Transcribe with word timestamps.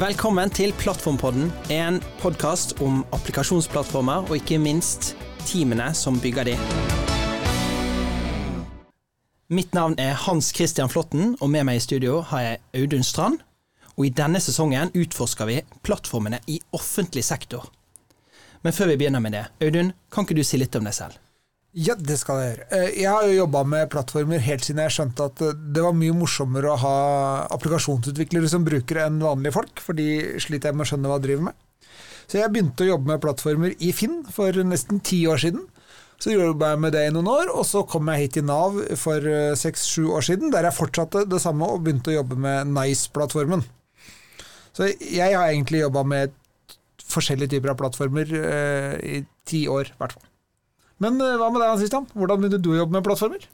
Velkommen 0.00 0.48
til 0.48 0.70
Plattformpodden, 0.80 1.50
en 1.68 1.98
podkast 2.22 2.78
om 2.80 3.02
applikasjonsplattformer 3.12 4.30
og 4.30 4.38
ikke 4.38 4.56
minst 4.56 5.10
teamene 5.44 5.90
som 5.92 6.16
bygger 6.22 6.48
de. 6.48 6.54
Mitt 9.52 9.76
navn 9.76 9.98
er 10.00 10.16
Hans 10.24 10.54
Christian 10.56 10.88
Flåtten, 10.88 11.34
og 11.36 11.52
med 11.52 11.68
meg 11.68 11.82
i 11.82 11.84
studio 11.84 12.22
har 12.32 12.46
jeg 12.46 12.62
Audun 12.80 13.04
Strand. 13.04 13.42
Og 13.98 14.08
i 14.08 14.14
denne 14.22 14.40
sesongen 14.40 14.88
utforsker 14.96 15.52
vi 15.52 15.60
plattformene 15.84 16.40
i 16.48 16.56
offentlig 16.72 17.26
sektor. 17.28 17.68
Men 18.64 18.72
før 18.72 18.94
vi 18.94 19.02
begynner 19.02 19.20
med 19.20 19.36
det, 19.36 19.50
Audun, 19.60 19.92
kan 20.08 20.24
ikke 20.24 20.40
du 20.40 20.46
si 20.48 20.56
litt 20.56 20.80
om 20.80 20.88
deg 20.88 20.96
selv? 20.96 21.20
Ja, 21.70 21.94
det 21.94 22.16
skal 22.18 22.40
jeg 22.40 22.46
gjøre. 22.50 22.64
Eh, 22.74 22.88
jeg 22.98 23.06
har 23.06 23.24
jo 23.28 23.34
jobba 23.44 23.60
med 23.62 23.90
plattformer 23.92 24.40
helt 24.42 24.64
siden 24.66 24.82
jeg 24.82 24.94
skjønte 24.96 25.26
at 25.30 25.42
eh, 25.46 25.58
det 25.74 25.84
var 25.84 25.94
mye 25.94 26.14
morsommere 26.18 26.72
å 26.72 26.78
ha 26.82 26.94
applikasjonsutviklere 27.54 28.48
som 28.50 28.64
brukere 28.66 29.04
enn 29.06 29.20
vanlige 29.22 29.54
folk, 29.54 29.82
for 29.82 29.94
de 29.94 30.40
sliter 30.42 30.70
jeg 30.70 30.78
med 30.78 30.88
å 30.88 30.90
skjønne 30.90 31.12
hva 31.12 31.18
de 31.20 31.28
driver 31.28 31.44
med. 31.46 31.60
Så 32.26 32.40
jeg 32.40 32.50
begynte 32.50 32.82
å 32.82 32.88
jobbe 32.88 33.12
med 33.12 33.22
plattformer 33.22 33.76
i 33.78 33.90
Finn 33.94 34.24
for 34.34 34.58
nesten 34.66 34.98
ti 35.06 35.20
år 35.30 35.38
siden. 35.42 35.68
Så 36.20 36.34
jobba 36.34 36.72
jeg 36.72 36.80
med 36.82 36.92
det 36.92 37.04
i 37.06 37.12
noen 37.14 37.30
år, 37.32 37.52
og 37.54 37.62
så 37.64 37.84
kom 37.88 38.10
jeg 38.12 38.24
hit 38.24 38.34
til 38.36 38.44
Nav 38.48 38.80
for 39.00 39.28
eh, 39.30 39.54
seks-sju 39.58 40.10
år 40.18 40.26
siden, 40.26 40.50
der 40.50 40.66
jeg 40.66 40.76
fortsatte 40.76 41.22
det 41.30 41.40
samme 41.42 41.70
og 41.70 41.86
begynte 41.86 42.10
å 42.10 42.18
jobbe 42.18 42.38
med 42.38 42.74
Nice-plattformen. 42.74 43.62
Så 44.74 44.90
jeg 44.90 45.38
har 45.38 45.46
egentlig 45.46 45.84
jobba 45.84 46.02
med 46.06 46.34
forskjellige 47.10 47.54
typer 47.54 47.72
av 47.72 47.78
plattformer 47.78 48.34
eh, 48.42 48.98
i 49.18 49.22
ti 49.46 49.64
år, 49.70 49.94
i 49.94 50.02
hvert 50.02 50.18
fall. 50.18 50.29
Men 51.00 51.16
eh, 51.24 51.38
hva 51.40 51.48
med 51.52 51.62
deg, 51.64 51.80
Christian? 51.80 52.06
Hvordan 52.12 52.42
begynte 52.42 52.60
du 52.60 52.74
å 52.74 52.82
jobbe 52.82 52.98
med 52.98 53.06
plattformer? 53.06 53.48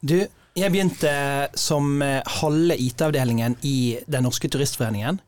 Du, 0.00 0.16
jeg 0.58 0.72
begynte 0.74 1.12
som 1.58 1.98
eh, 2.04 2.20
halve 2.38 2.78
IT-avdelingen 2.78 3.58
i 3.66 3.98
Den 4.06 4.28
norske 4.28 4.50
turistforeningen. 4.52 5.20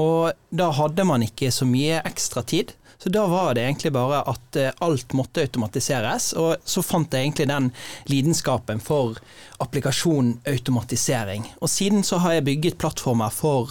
Og 0.00 0.32
da 0.54 0.70
hadde 0.74 1.06
man 1.06 1.22
ikke 1.26 1.50
så 1.54 1.66
mye 1.68 2.00
ekstra 2.08 2.42
tid. 2.46 2.74
Så 3.00 3.08
da 3.12 3.22
var 3.30 3.54
det 3.56 3.62
egentlig 3.64 3.92
bare 3.94 4.24
at 4.28 4.58
eh, 4.58 4.74
alt 4.82 5.14
måtte 5.16 5.46
automatiseres. 5.46 6.32
Og 6.40 6.66
så 6.66 6.82
fant 6.84 7.14
jeg 7.14 7.28
egentlig 7.28 7.46
den 7.52 7.70
lidenskapen 8.10 8.82
for 8.82 9.22
applikasjon-automatisering. 9.62 11.46
Og 11.62 11.70
siden 11.70 12.02
så 12.06 12.18
har 12.24 12.38
jeg 12.38 12.48
bygget 12.50 12.80
plattformer 12.82 13.30
for 13.30 13.70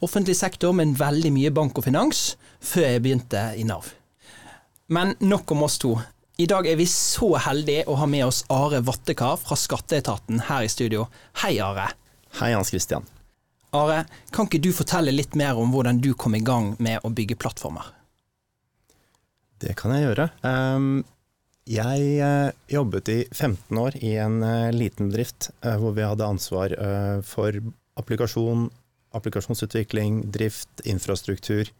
offentlig 0.00 0.38
sektor, 0.38 0.72
men 0.72 0.96
veldig 0.96 1.34
mye 1.34 1.52
bank 1.54 1.76
og 1.76 1.90
finans, 1.90 2.36
før 2.62 2.88
jeg 2.94 3.04
begynte 3.04 3.48
i 3.58 3.66
Nav. 3.68 3.90
Men 4.88 5.16
nok 5.20 5.50
om 5.52 5.66
oss 5.66 5.80
to. 5.82 5.96
I 6.36 6.44
dag 6.46 6.66
er 6.68 6.76
vi 6.76 6.84
så 6.84 7.30
heldige 7.40 7.86
å 7.88 7.94
ha 7.96 8.06
med 8.12 8.26
oss 8.26 8.42
Are 8.52 8.82
Vattekar 8.84 9.38
fra 9.40 9.56
Skatteetaten 9.56 10.42
her 10.50 10.66
i 10.66 10.68
studio. 10.68 11.06
Hei, 11.40 11.54
Are. 11.64 11.86
Hei, 12.36 12.50
Hans 12.52 12.68
Christian. 12.68 13.06
Are, 13.72 14.02
kan 14.36 14.44
ikke 14.44 14.60
du 14.60 14.68
fortelle 14.76 15.14
litt 15.14 15.32
mer 15.32 15.56
om 15.56 15.72
hvordan 15.72 15.96
du 16.04 16.10
kom 16.12 16.36
i 16.36 16.42
gang 16.44 16.74
med 16.76 17.00
å 17.08 17.10
bygge 17.16 17.38
plattformer? 17.40 17.88
Det 19.64 19.72
kan 19.80 19.94
jeg 19.96 20.04
gjøre. 20.04 20.26
Ehm, 20.44 20.90
jeg 21.72 22.10
eh, 22.20 22.52
jobbet 22.68 23.08
i 23.14 23.18
15 23.32 23.80
år 23.80 23.96
i 24.04 24.12
en 24.20 24.36
eh, 24.44 24.76
liten 24.76 25.08
bedrift 25.08 25.48
eh, 25.62 25.80
hvor 25.80 25.96
vi 25.96 26.04
hadde 26.04 26.28
ansvar 26.28 26.76
for 27.24 27.56
applikasjon, 27.96 28.68
applikasjonsutvikling, 29.16 30.26
drift, 30.36 30.84
infrastruktur. 30.84 31.72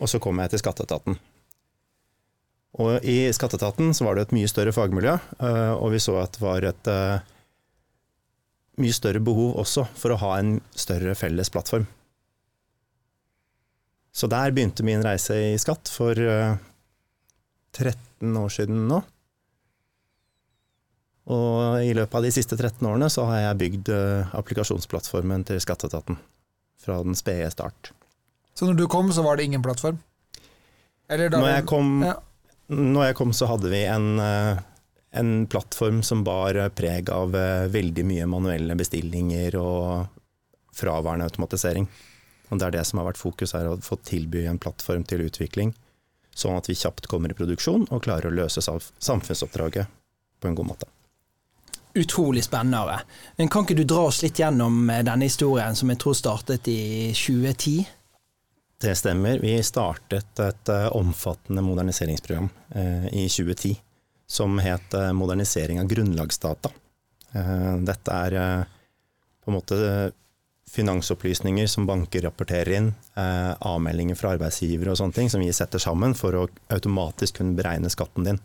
Og 0.00 0.08
så 0.08 0.16
kom 0.16 0.40
jeg 0.40 0.54
til 0.54 0.64
Skatteetaten. 0.64 1.20
Og 2.80 3.04
I 3.04 3.28
skatteetaten 3.34 3.92
så 3.96 4.06
var 4.06 4.16
det 4.16 4.28
et 4.28 4.34
mye 4.38 4.48
større 4.48 4.72
fagmiljø, 4.72 5.12
eh, 5.44 5.72
og 5.76 5.92
vi 5.92 6.00
så 6.00 6.16
at 6.22 6.36
det 6.36 6.42
var 6.42 6.64
et 6.64 6.90
eh, 6.90 7.20
mye 8.80 8.96
større 8.96 9.20
behov 9.24 9.58
også 9.60 9.84
for 9.98 10.14
å 10.14 10.20
ha 10.22 10.34
en 10.38 10.56
større 10.72 11.14
felles 11.18 11.52
plattform. 11.52 11.84
Så 14.16 14.26
der 14.32 14.54
begynte 14.54 14.86
min 14.86 15.04
reise 15.04 15.36
i 15.52 15.58
skatt 15.60 15.92
for 15.92 16.16
13 16.16 16.56
eh, 17.84 18.40
år 18.40 18.54
siden 18.54 18.86
nå. 18.90 19.02
Og 21.30 21.84
i 21.84 21.92
løpet 21.94 22.16
av 22.16 22.24
de 22.24 22.32
siste 22.34 22.56
13 22.56 22.86
årene 22.88 23.10
så 23.12 23.28
har 23.28 23.44
jeg 23.44 23.58
bygd 23.60 23.90
applikasjonsplattformen 24.34 25.44
til 25.46 25.60
skatteetaten. 25.62 26.16
Fra 26.80 26.96
den 27.04 27.14
spede 27.14 27.50
start. 27.52 27.92
Så 28.56 28.66
når 28.66 28.80
du 28.80 28.86
kom, 28.90 29.12
så 29.14 29.22
var 29.22 29.36
det 29.36 29.46
ingen 29.46 29.62
plattform? 29.62 30.00
når 31.10 31.48
jeg 31.50 31.66
kom, 31.66 32.02
ja. 32.06 32.16
Når 32.70 33.08
jeg 33.08 33.16
kom 33.18 33.32
så 33.34 33.48
hadde 33.50 33.70
vi 33.72 33.82
en, 33.90 34.12
eh, 34.22 34.60
en 35.18 35.32
plattform 35.50 36.04
som 36.06 36.22
bar 36.24 36.58
preg 36.78 37.10
av 37.10 37.34
eh, 37.34 37.66
veldig 37.66 38.04
mye 38.06 38.28
manuelle 38.30 38.76
bestillinger 38.78 39.56
og 39.58 40.06
fraværende 40.76 41.26
automatisering. 41.26 41.88
Og 42.50 42.58
Det 42.58 42.66
er 42.66 42.70
det 42.78 42.86
som 42.86 42.98
har 42.98 43.10
vært 43.10 43.20
fokus, 43.20 43.54
er 43.54 43.68
å 43.70 43.78
få 43.82 43.98
tilby 44.06 44.46
en 44.46 44.58
plattform 44.58 45.04
til 45.06 45.26
utvikling, 45.26 45.74
sånn 46.34 46.56
at 46.56 46.66
vi 46.70 46.78
kjapt 46.78 47.06
kommer 47.10 47.30
i 47.30 47.38
produksjon 47.38 47.86
og 47.90 48.02
klarer 48.02 48.30
å 48.30 48.34
løse 48.34 48.62
samfunnsoppdraget 48.62 49.86
på 50.40 50.48
en 50.48 50.58
god 50.58 50.70
måte. 50.72 50.88
Utrolig 51.94 52.44
spennende. 52.46 53.00
Men 53.36 53.48
Kan 53.48 53.64
ikke 53.64 53.76
du 53.76 53.84
dra 53.84 54.06
oss 54.06 54.22
litt 54.22 54.38
gjennom 54.38 54.90
eh, 54.90 55.02
denne 55.02 55.26
historien, 55.26 55.74
som 55.74 55.90
jeg 55.90 55.98
tror 55.98 56.14
startet 56.14 56.68
i 56.70 57.10
2010? 57.14 57.86
Det 58.80 58.94
stemmer. 58.96 59.38
Vi 59.38 59.62
startet 59.62 60.40
et 60.40 60.68
eh, 60.72 60.86
omfattende 60.96 61.60
moderniseringsprogram 61.62 62.48
eh, 62.74 63.06
i 63.12 63.26
2010 63.28 63.74
som 64.26 64.56
het 64.58 64.94
eh, 64.96 65.12
Modernisering 65.12 65.82
av 65.82 65.90
grunnlagsdata. 65.90 66.70
Dette 67.86 68.14
er 68.26 68.34
på 69.38 69.50
en 69.52 69.54
måte 69.54 69.76
finansopplysninger 70.66 71.68
som 71.70 71.84
banker 71.86 72.24
rapporterer 72.24 72.72
inn, 72.74 72.88
avmeldinger 73.14 74.18
fra 74.18 74.32
arbeidsgivere 74.34 74.90
og 74.90 74.98
sånne 74.98 75.14
ting, 75.14 75.30
som 75.30 75.44
vi 75.44 75.52
setter 75.54 75.78
sammen 75.78 76.16
for 76.18 76.34
å 76.34 76.48
automatisk 76.74 77.38
kunne 77.38 77.54
beregne 77.54 77.92
skatten 77.94 78.26
din. 78.26 78.40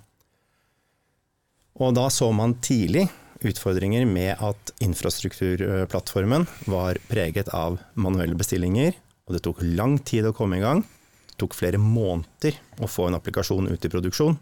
Og 1.81 1.97
da 1.97 2.05
så 2.13 2.29
man 2.29 2.53
tidlig 2.61 3.07
utfordringer 3.41 4.05
med 4.05 4.37
at 4.37 4.75
infrastrukturplattformen 4.85 6.45
var 6.69 7.01
preget 7.09 7.49
av 7.57 7.79
manuelle 7.97 8.37
bestillinger 8.37 8.93
og 9.25 9.35
det 9.35 9.41
tok 9.45 9.63
lang 9.65 9.97
tid 10.05 10.27
å 10.29 10.35
komme 10.35 10.59
i 10.59 10.63
gang. 10.63 10.83
Det 11.31 11.39
tok 11.41 11.57
flere 11.57 11.81
måneder 11.81 12.57
å 12.83 12.89
få 12.89 13.09
en 13.09 13.17
applikasjon 13.17 13.71
ut 13.71 13.85
i 13.85 13.91
produksjon, 13.91 14.37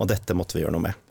og 0.00 0.10
dette 0.10 0.36
måtte 0.36 0.56
vi 0.56 0.64
gjøre 0.64 0.76
noe 0.76 0.88
med. 0.88 1.06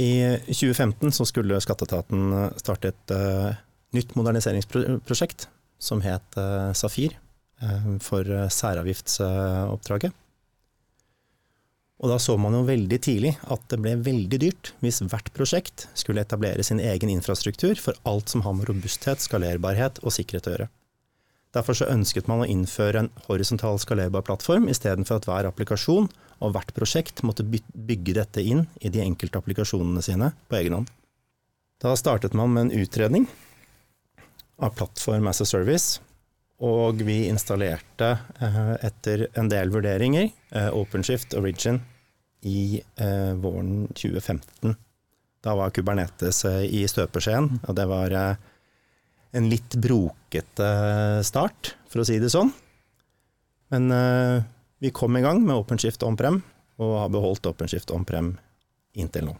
I 0.00 0.10
2015 0.46 1.12
så 1.12 1.26
skulle 1.28 1.58
Skatteetaten 1.60 2.30
starte 2.60 2.92
et 2.92 3.12
uh, 3.12 3.50
nytt 3.96 4.14
moderniseringsprosjekt 4.16 5.48
som 5.82 6.00
het 6.04 6.38
uh, 6.38 6.70
Safir, 6.78 7.16
uh, 7.60 7.96
for 8.00 8.24
særavgiftsoppdraget. 8.54 10.14
Og 12.00 12.08
da 12.08 12.16
så 12.22 12.36
man 12.40 12.54
jo 12.56 12.62
veldig 12.64 12.96
tidlig 13.04 13.34
at 13.52 13.64
det 13.68 13.76
ble 13.82 13.92
veldig 14.00 14.38
dyrt 14.40 14.72
hvis 14.80 15.02
hvert 15.04 15.28
prosjekt 15.36 15.84
skulle 15.98 16.22
etablere 16.24 16.64
sin 16.64 16.80
egen 16.80 17.12
infrastruktur 17.12 17.74
for 17.76 17.98
alt 18.08 18.32
som 18.32 18.46
har 18.46 18.56
med 18.56 18.70
robusthet, 18.70 19.20
skalerbarhet 19.20 20.00
og 20.00 20.14
sikkerhet 20.16 20.48
å 20.48 20.54
gjøre. 20.54 20.70
Derfor 21.54 21.74
så 21.74 21.88
ønsket 21.90 22.28
man 22.30 22.44
å 22.44 22.48
innføre 22.48 23.04
en 23.04 23.10
horisontal 23.26 23.80
skalerbar 23.82 24.22
plattform, 24.26 24.68
istedenfor 24.70 25.18
at 25.18 25.26
hver 25.26 25.48
applikasjon 25.48 26.06
og 26.40 26.52
hvert 26.54 26.70
prosjekt 26.76 27.24
måtte 27.26 27.44
bygge 27.44 28.14
dette 28.20 28.44
inn 28.44 28.64
i 28.80 28.92
de 28.92 29.02
enkelte 29.02 29.40
applikasjonene 29.40 30.02
sine 30.04 30.30
på 30.48 30.60
egen 30.60 30.78
hånd. 30.78 30.92
Da 31.82 31.96
startet 31.96 32.36
man 32.36 32.52
med 32.54 32.68
en 32.68 32.84
utredning 32.84 33.26
av 34.60 34.76
plattform 34.76 35.26
as 35.30 35.40
a 35.40 35.48
service, 35.48 35.98
og 36.60 37.00
vi 37.08 37.24
installerte 37.30 38.10
eh, 38.44 38.74
etter 38.84 39.26
en 39.40 39.48
del 39.48 39.72
vurderinger 39.72 40.28
eh, 40.28 40.68
OpenShift 40.76 41.34
Origin 41.40 41.80
i 42.44 42.82
eh, 43.00 43.32
våren 43.40 43.88
2015. 43.96 44.76
Da 45.40 45.56
var 45.56 45.72
Kubernetes 45.72 46.44
i 46.44 46.84
støpeskjeen, 46.84 47.62
og 47.64 47.76
det 47.78 47.86
var 47.88 48.12
en 49.36 49.50
litt 49.50 49.76
brokete 49.78 50.70
start, 51.26 51.74
for 51.90 52.02
å 52.02 52.06
si 52.06 52.18
det 52.22 52.32
sånn. 52.32 52.50
Men 53.70 53.92
uh, 53.94 54.42
vi 54.82 54.90
kom 54.94 55.16
i 55.16 55.22
gang 55.22 55.42
med 55.44 55.60
OpenShift 55.60 56.02
OnPrem, 56.06 56.40
og 56.80 56.96
har 57.04 57.12
beholdt 57.14 57.46
OpenShift 57.46 57.92
OnPrem 57.94 58.34
inntil 58.98 59.30
nå. 59.30 59.36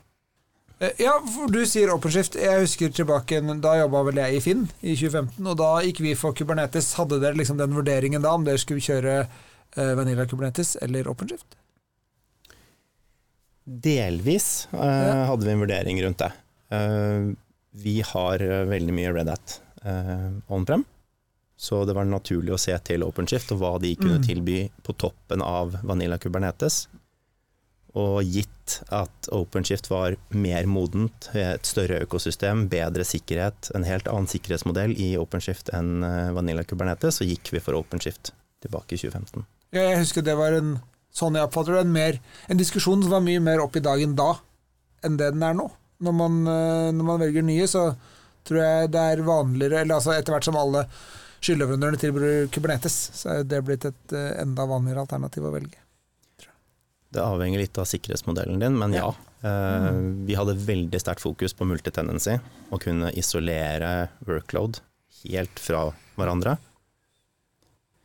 Eh, 0.81 0.97
ja, 1.03 1.15
for 1.35 1.53
du 1.53 1.61
sier 1.69 1.93
OpenShift. 1.93 2.39
Jeg 2.41 2.65
husker 2.65 2.93
tilbake, 2.95 3.41
Da 3.61 3.77
jobba 3.83 4.05
vel 4.09 4.21
jeg 4.23 4.37
i 4.37 4.43
Finn 4.45 4.67
i 4.81 4.95
2015, 4.95 5.47
og 5.47 5.57
da 5.61 5.71
gikk 5.85 6.01
vi 6.05 6.15
for 6.17 6.37
Kubernetes. 6.37 6.95
Hadde 6.97 7.21
dere 7.21 7.37
liksom 7.37 7.59
den 7.61 7.75
vurderingen 7.77 8.23
da, 8.23 8.35
om 8.35 8.45
dere 8.45 8.61
skulle 8.61 8.85
kjøre 8.85 9.25
uh, 9.27 9.93
Vanilla 9.99 10.27
Kubernetes 10.27 10.77
eller 10.81 11.11
OpenShift? 11.11 11.59
Delvis 13.65 14.69
uh, 14.73 14.81
ja. 14.81 15.25
hadde 15.29 15.47
vi 15.47 15.53
en 15.53 15.65
vurdering 15.65 16.01
rundt 16.05 16.23
det. 16.23 16.33
Uh, 16.73 17.33
vi 17.71 18.01
har 18.03 18.43
veldig 18.67 18.95
mye 18.97 19.13
Red 19.15 19.29
Hat 19.31 19.61
eh, 19.85 20.31
on-prem. 20.49 20.85
Så 21.61 21.83
det 21.85 21.93
var 21.93 22.09
naturlig 22.09 22.55
å 22.55 22.61
se 22.61 22.73
til 22.89 23.05
OpenShift 23.05 23.53
og 23.53 23.61
hva 23.61 23.75
de 23.83 23.93
kunne 23.99 24.23
mm. 24.23 24.25
tilby 24.25 24.61
på 24.87 24.95
toppen 24.97 25.43
av 25.45 25.75
Vanilla 25.85 26.17
Kubernetes. 26.17 26.87
Og 28.01 28.23
gitt 28.25 28.79
at 28.95 29.29
OpenShift 29.35 29.91
var 29.91 30.15
mer 30.33 30.69
modent, 30.71 31.29
et 31.37 31.67
større 31.69 31.99
økosystem, 32.07 32.65
bedre 32.73 33.05
sikkerhet, 33.05 33.73
en 33.75 33.85
helt 33.85 34.09
annen 34.09 34.31
sikkerhetsmodell 34.31 34.95
i 34.97 35.11
OpenShift 35.21 35.73
enn 35.77 36.07
eh, 36.07 36.31
Vanilla 36.37 36.65
Kubernetes, 36.65 37.19
så 37.21 37.29
gikk 37.29 37.53
vi 37.53 37.61
for 37.61 37.77
OpenShift 37.77 38.33
tilbake 38.65 38.97
i 38.97 39.03
2015. 39.03 39.45
Ja, 39.75 39.85
jeg 39.85 40.01
husker 40.05 40.25
det 40.25 40.39
var 40.39 40.57
en 40.57 40.79
sånn 41.15 41.37
jeg 41.37 41.45
oppfatter 41.45 41.77
det, 41.77 41.85
en, 41.85 41.93
mer, 41.93 42.21
en 42.49 42.61
diskusjon 42.61 43.03
som 43.03 43.13
var 43.13 43.25
mye 43.27 43.43
mer 43.43 43.63
opp 43.63 43.77
i 43.77 43.85
dagen 43.85 44.15
da 44.19 44.33
enn 45.05 45.17
det 45.21 45.33
den 45.35 45.45
er 45.45 45.57
nå. 45.57 45.67
Når 46.01 46.17
man, 46.17 46.41
eh, 46.49 46.89
når 46.97 47.11
man 47.13 47.21
velger 47.21 47.45
nye, 47.45 47.69
så 47.69 47.91
tror 48.49 48.61
jeg 48.63 48.93
det 48.95 49.05
er 49.13 49.25
vanligere 49.27 49.83
eller 49.83 49.99
altså 49.99 50.15
Etter 50.17 50.35
hvert 50.35 50.49
som 50.49 50.59
alle 50.61 50.85
skyldleverandørene 51.41 52.01
tilbyr 52.01 52.51
Kubernetes, 52.53 52.99
så 53.17 53.39
er 53.39 53.47
det 53.49 53.63
blitt 53.65 53.87
et 53.89 54.17
eh, 54.17 54.43
enda 54.43 54.67
vanligere 54.69 55.07
alternativ 55.07 55.47
å 55.49 55.55
velge. 55.55 55.81
Det 57.11 57.23
avhenger 57.25 57.63
litt 57.63 57.79
av 57.81 57.89
sikkerhetsmodellen 57.91 58.61
din, 58.63 58.77
men 58.79 58.95
ja. 58.95 59.09
Mm. 59.41 60.27
vi 60.29 60.35
hadde 60.37 60.53
veldig 60.53 60.99
sterkt 61.01 61.23
fokus 61.25 61.55
på 61.57 61.65
multitendency, 61.65 62.35
å 62.69 62.79
kunne 62.79 63.09
isolere 63.17 64.11
workload 64.29 64.83
helt 65.23 65.63
fra 65.65 65.87
hverandre. 66.19 66.59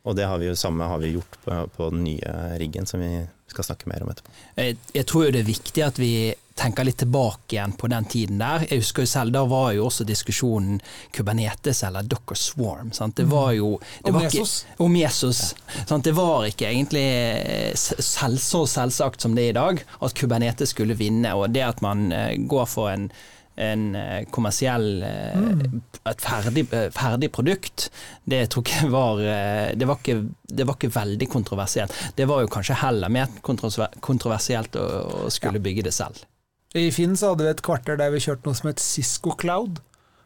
Og 0.06 0.16
det 0.16 0.24
har 0.30 0.40
vi 0.40 0.48
jo 0.48 0.56
samme 0.58 0.88
har 0.88 1.00
vi 1.02 1.12
gjort 1.12 1.38
på, 1.44 1.58
på 1.76 1.90
den 1.92 2.04
nye 2.06 2.34
riggen, 2.60 2.86
som 2.86 3.02
vi 3.02 3.26
skal 3.50 3.66
snakke 3.68 3.90
mer 3.90 4.04
om 4.04 4.10
etterpå. 4.12 4.32
Jeg, 4.56 4.78
jeg 4.94 5.08
tror 5.10 5.26
jo 5.26 5.32
det 5.34 5.42
er 5.42 5.48
viktig 5.50 5.84
at 5.86 6.00
vi 6.00 6.12
tenker 6.56 6.86
litt 6.88 6.96
tilbake 7.02 7.52
igjen 7.56 7.74
på 7.76 7.88
den 7.92 8.06
tiden 8.08 8.38
der. 8.40 8.64
Jeg 8.70 8.80
husker 8.80 9.04
jo 9.04 9.10
selv, 9.10 9.32
Da 9.36 9.42
var 9.44 9.72
jo 9.76 9.84
også 9.90 10.06
diskusjonen 10.08 10.80
Kubernetes 11.12 11.82
eller 11.84 12.02
Docker 12.08 12.34
Swarm. 12.40 12.92
Sant? 12.96 13.16
Det 13.20 13.26
var 13.28 13.52
jo 13.52 13.74
det 14.02 14.08
Om 14.10 14.14
var 14.18 14.26
ikke- 14.30 14.82
om 14.86 14.96
Jesus. 14.96 15.54
Ja. 15.76 15.84
Sant? 15.86 16.04
Det 16.04 16.14
var 16.16 16.46
ikke 16.48 16.66
egentlig 16.72 17.04
eh, 17.06 17.74
selv, 17.76 18.38
så 18.40 18.64
selvsagt 18.66 19.20
som 19.20 19.34
det 19.36 19.44
er 19.44 19.48
i 19.54 19.58
dag 19.60 19.84
at 20.00 20.14
Kubernetes 20.14 20.70
skulle 20.72 20.96
vinne. 20.96 21.34
Og 21.36 21.52
det 21.52 21.62
at 21.62 21.82
man 21.84 22.10
eh, 22.12 22.36
går 22.48 22.66
for 22.66 22.88
en 22.90 23.10
en 23.58 23.94
eh, 23.96 24.24
kommersiell 24.28 24.98
et 25.02 26.20
ferdig, 26.20 26.66
ferdig 26.92 27.30
produkt, 27.32 27.86
det 28.28 28.50
tror 28.52 28.68
jeg 28.68 28.90
var 28.92 29.16
det 29.72 29.86
var 29.88 29.96
ikke, 29.96 30.16
det 30.52 30.66
var 30.68 30.76
ikke 30.76 30.90
veldig 30.92 31.28
kontroversielt. 31.32 31.90
Det 32.18 32.26
var 32.28 32.42
jo 32.44 32.50
kanskje 32.52 32.76
heller 32.82 33.08
mer 33.08 33.32
kontroversielt 33.40 34.76
å 34.76 35.30
skulle 35.32 35.62
bygge 35.64 35.86
det 35.88 35.94
selv. 35.96 36.20
I 36.76 36.90
Finn 36.92 37.16
så 37.16 37.32
hadde 37.32 37.46
vi 37.46 37.52
et 37.54 37.62
kvarter 37.64 37.98
der 37.98 38.12
vi 38.12 38.20
kjørte 38.22 38.48
noe 38.48 38.58
som 38.58 38.68
het 38.70 38.82
Cisco 38.82 39.32
Cloud. 39.38 39.80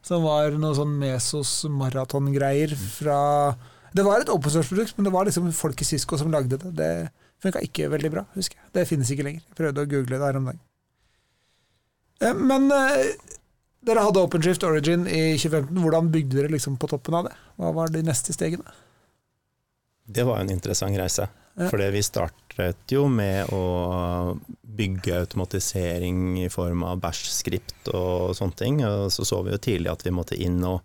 Som 0.07 0.25
var 0.25 0.55
noe 0.57 0.75
sånn 0.77 0.95
Mesos 0.99 1.51
maratongreier 1.69 2.73
fra 2.73 3.19
Det 3.93 4.05
var 4.07 4.23
et 4.23 4.31
open 4.33 4.53
source-produkt, 4.53 4.97
men 4.97 5.07
det 5.09 5.13
var 5.13 5.27
liksom 5.29 5.51
folk 5.55 5.81
i 5.83 5.87
Cisco 5.89 6.17
som 6.19 6.33
lagde 6.33 6.59
det. 6.63 6.73
Det 6.79 6.91
funka 7.43 7.63
ikke 7.65 7.89
veldig 7.93 8.11
bra, 8.13 8.25
husker 8.37 8.59
jeg. 8.59 8.71
Det 8.77 8.87
finnes 8.89 9.11
ikke 9.13 9.27
lenger. 9.27 9.45
Jeg 9.49 9.59
prøvde 9.59 9.83
å 9.85 9.91
google 9.91 10.17
det 10.19 10.27
her 10.29 10.39
om 10.39 10.49
dagen. 10.51 10.63
Eh, 12.21 12.37
Men 12.37 12.69
eh, 12.77 13.13
dere 13.87 14.05
hadde 14.07 14.23
OpenShift 14.23 14.65
Origin 14.69 15.07
i 15.09 15.35
2015. 15.41 15.75
Hvordan 15.83 16.11
bygde 16.15 16.39
dere 16.39 16.53
liksom 16.53 16.79
på 16.81 16.91
toppen 16.93 17.17
av 17.19 17.29
det? 17.31 17.35
Hva 17.61 17.73
var 17.77 17.93
de 17.93 18.05
neste 18.07 18.37
stegene? 18.37 18.77
Det 20.11 20.27
var 20.27 20.41
en 20.43 20.51
interessant 20.53 20.97
reise. 20.99 21.29
For 21.59 21.83
vi 21.93 22.03
startet 22.05 22.93
jo 22.93 23.07
med 23.11 23.51
å 23.53 24.37
bygge 24.63 25.19
automatisering 25.25 26.39
i 26.45 26.49
form 26.53 26.85
av 26.87 27.01
bash-skript 27.03 27.91
og 27.93 28.37
sånne 28.39 28.57
ting. 28.57 28.81
Og 28.87 29.11
så 29.13 29.27
så 29.29 29.41
vi 29.45 29.55
jo 29.55 29.61
tidlig 29.61 29.91
at 29.93 30.05
vi 30.07 30.15
måtte 30.15 30.39
inn 30.39 30.61
og 30.65 30.81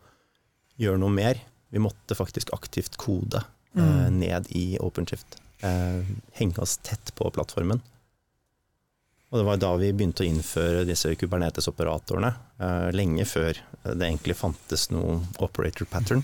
gjøre 0.81 1.00
noe 1.01 1.13
mer. 1.13 1.39
Vi 1.71 1.81
måtte 1.83 2.17
faktisk 2.17 2.51
aktivt 2.56 2.97
kode 3.00 3.44
eh, 3.77 4.07
ned 4.12 4.50
i 4.57 4.75
OpenShift. 4.81 5.39
Eh, 5.65 6.01
henge 6.39 6.63
oss 6.63 6.77
tett 6.83 7.13
på 7.15 7.29
plattformen. 7.35 7.83
Og 9.31 9.41
det 9.41 9.45
var 9.47 9.59
da 9.59 9.71
vi 9.79 9.91
begynte 9.91 10.23
å 10.23 10.27
innføre 10.29 10.85
disse 10.88 11.12
Kubernetes-operatorene, 11.19 12.33
eh, 12.62 12.89
lenge 12.95 13.25
før 13.27 13.57
det 13.83 14.00
egentlig 14.00 14.38
fantes 14.39 14.89
noen 14.94 15.25
operator 15.44 15.88
pattern. 15.89 16.23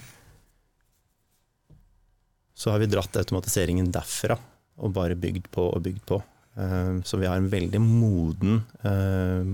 Så 2.62 2.70
har 2.70 2.82
vi 2.82 2.90
dratt 2.92 3.18
automatiseringen 3.18 3.90
derfra, 3.94 4.36
og 4.82 4.94
bare 4.94 5.18
bygd 5.18 5.48
på 5.54 5.64
og 5.72 5.82
bygd 5.82 6.04
på. 6.06 6.20
Eh, 6.62 7.02
Så 7.02 7.18
vi 7.18 7.26
har 7.26 7.40
en 7.40 7.50
veldig 7.50 7.80
moden 7.82 8.62
eh, 8.86 9.48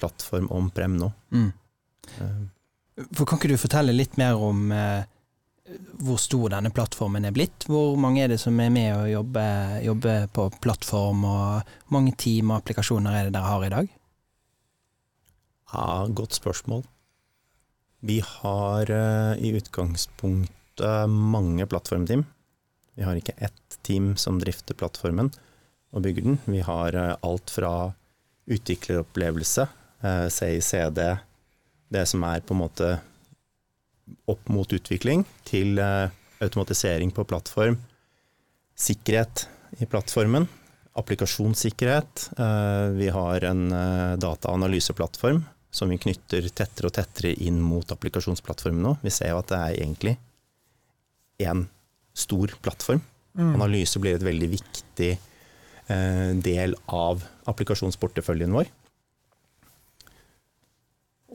plattform 0.00 0.48
om 0.50 0.70
prem 0.72 0.96
nå. 0.96 1.10
Mm. 1.34 1.50
Eh, 2.16 3.06
For 3.12 3.26
Kan 3.26 3.38
ikke 3.40 3.50
du 3.52 3.60
fortelle 3.60 3.92
litt 3.92 4.16
mer 4.20 4.40
om 4.40 4.72
hvor 6.02 6.18
stor 6.18 6.50
denne 6.50 6.72
plattformen 6.74 7.24
er 7.28 7.32
blitt? 7.32 7.64
Hvor 7.70 7.94
mange 8.00 8.24
er 8.24 8.32
det 8.32 8.40
som 8.42 8.58
er 8.60 8.72
med 8.74 8.90
å 8.96 9.04
jobbe, 9.06 9.44
jobbe 9.84 10.14
på 10.34 10.48
plattform, 10.64 11.22
og 11.24 11.60
hvor 11.84 11.94
mange 11.94 12.16
team 12.18 12.50
og 12.50 12.58
applikasjoner 12.58 13.14
er 13.14 13.28
det 13.28 13.34
dere 13.36 13.52
har 13.52 13.64
i 13.64 13.70
dag? 13.72 13.92
Ja, 15.72 15.86
godt 16.08 16.34
spørsmål. 16.34 16.82
Vi 18.02 18.18
har 18.26 18.90
i 19.38 19.52
utgangspunktet 19.60 20.59
mange 21.08 21.66
plattformteam. 21.70 22.24
Vi 23.00 23.06
har 23.06 23.16
ikke 23.16 23.36
ett 23.38 23.78
team 23.86 24.16
som 24.20 24.38
drifter 24.42 24.76
plattformen 24.76 25.30
og 25.94 26.04
bygger 26.04 26.26
den. 26.26 26.38
Vi 26.44 26.62
har 26.64 26.96
eh, 26.96 27.16
alt 27.26 27.50
fra 27.50 27.72
utvikleropplevelse, 28.50 29.66
eh, 30.02 30.26
CICD, 30.28 31.00
det 31.90 32.06
som 32.06 32.24
er 32.28 32.44
på 32.44 32.54
en 32.54 32.62
måte 32.64 32.90
opp 34.30 34.50
mot 34.50 34.72
utvikling, 34.72 35.24
til 35.48 35.78
eh, 35.82 36.12
automatisering 36.42 37.12
på 37.14 37.24
plattform, 37.24 37.78
sikkerhet 38.78 39.46
i 39.80 39.86
plattformen, 39.86 40.48
applikasjonssikkerhet. 40.98 42.30
Vi 42.96 43.08
har 43.14 43.44
en 43.46 43.60
dataanalyseplattform 44.18 45.44
som 45.70 45.92
vi 45.92 45.98
knytter 46.02 46.48
tettere 46.48 46.88
og 46.88 46.96
tettere 46.96 47.30
inn 47.46 47.60
mot 47.62 47.92
applikasjonsplattformen 47.94 48.82
nå. 48.82 48.96
Vi 49.04 49.12
ser 49.14 49.30
jo 49.30 49.38
at 49.38 49.52
det 49.52 49.60
er 49.60 49.76
egentlig 49.84 50.16
en 51.46 51.64
stor 52.16 52.52
plattform. 52.62 53.00
Analyse 53.40 54.00
blir 54.02 54.16
et 54.18 54.24
veldig 54.26 54.48
viktig 54.52 55.10
eh, 55.14 56.30
del 56.44 56.74
av 56.92 57.22
applikasjonsporteføljen 57.48 58.52
vår. 58.52 58.68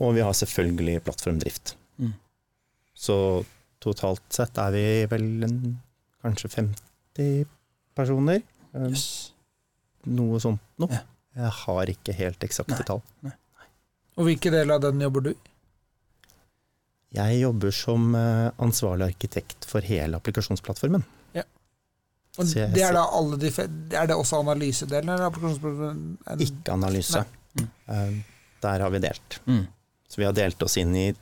Og 0.04 0.12
vi 0.18 0.24
har 0.26 0.36
selvfølgelig 0.36 1.00
plattformdrift. 1.06 1.76
Mm. 2.04 2.12
Så 2.96 3.16
totalt 3.84 4.24
sett 4.36 4.58
er 4.60 4.74
vi 4.76 4.84
vel 5.12 5.28
en, 5.48 5.58
kanskje 6.26 6.52
50 6.52 7.46
personer. 7.96 8.42
eh, 8.76 8.90
Yes. 8.92 9.32
Noe 10.06 10.38
sånt 10.44 10.62
noe. 10.78 10.92
Ja. 10.92 11.02
Jeg 11.36 11.52
har 11.66 11.90
ikke 11.92 12.14
helt 12.16 12.44
eksakte 12.46 12.78
Nei. 12.78 12.86
tall. 12.88 13.02
Og 14.16 14.28
hvilken 14.30 14.54
del 14.54 14.72
av 14.72 14.84
den 14.84 15.02
jobber 15.02 15.24
du 15.26 15.30
i? 15.32 15.38
Jeg 17.14 17.40
jobber 17.42 17.72
som 17.72 18.16
eh, 18.16 18.52
ansvarlig 18.60 19.06
arkitekt 19.14 19.66
for 19.70 19.82
hele 19.82 20.18
applikasjonsplattformen. 20.18 21.04
Og 22.36 22.50
jeg 22.52 22.68
det 22.76 22.82
er 22.84 22.92
da 22.92 23.06
alle 23.16 23.38
de 23.40 23.48
Er 23.96 24.08
det 24.10 24.16
også 24.20 24.42
analysedelen? 24.44 25.08
Eller 25.14 25.30
applikasjonsplattformen? 25.30 26.18
En- 26.34 26.42
Ikke 26.44 26.74
analyse. 26.74 27.22
Nei. 27.56 27.68
Eh, 27.88 28.18
Der 28.62 28.80
har 28.84 28.90
vi 28.92 29.00
delt. 29.00 29.38
Mm. 29.48 29.68
Så 30.10 30.18
vi 30.20 30.26
har 30.26 30.34
delt 30.34 30.62
oss 30.64 30.76
inn 30.78 30.92
i 30.96 31.14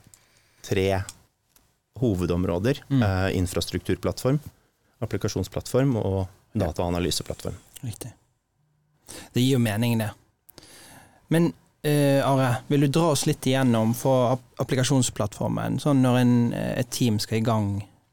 tre 0.66 1.04
hovedområder. 2.00 2.80
Mm. 2.90 3.04
Eh, 3.04 3.38
infrastrukturplattform, 3.38 4.40
applikasjonsplattform 5.06 5.96
og 6.02 6.28
dataanalyseplattform. 6.58 7.56
Riktig. 7.84 8.14
Det 9.34 9.42
gir 9.44 9.54
jo 9.58 9.60
mening, 9.60 9.98
det. 10.00 10.10
Men 11.30 11.52
eh, 11.84 12.20
Are, 12.26 12.56
vil 12.68 12.86
du 12.86 12.88
dra 12.88 13.12
oss 13.14 13.26
litt 13.28 13.46
igjennom 13.48 13.94
for 13.98 14.38
applikasjonsplattformen? 14.62 15.80
Sånn 15.84 16.02
når 16.04 16.20
en, 16.22 16.36
eh, 16.54 16.72
et 16.82 16.92
team 16.94 17.20
skal 17.22 17.40
i 17.40 17.46
gang 17.46 17.68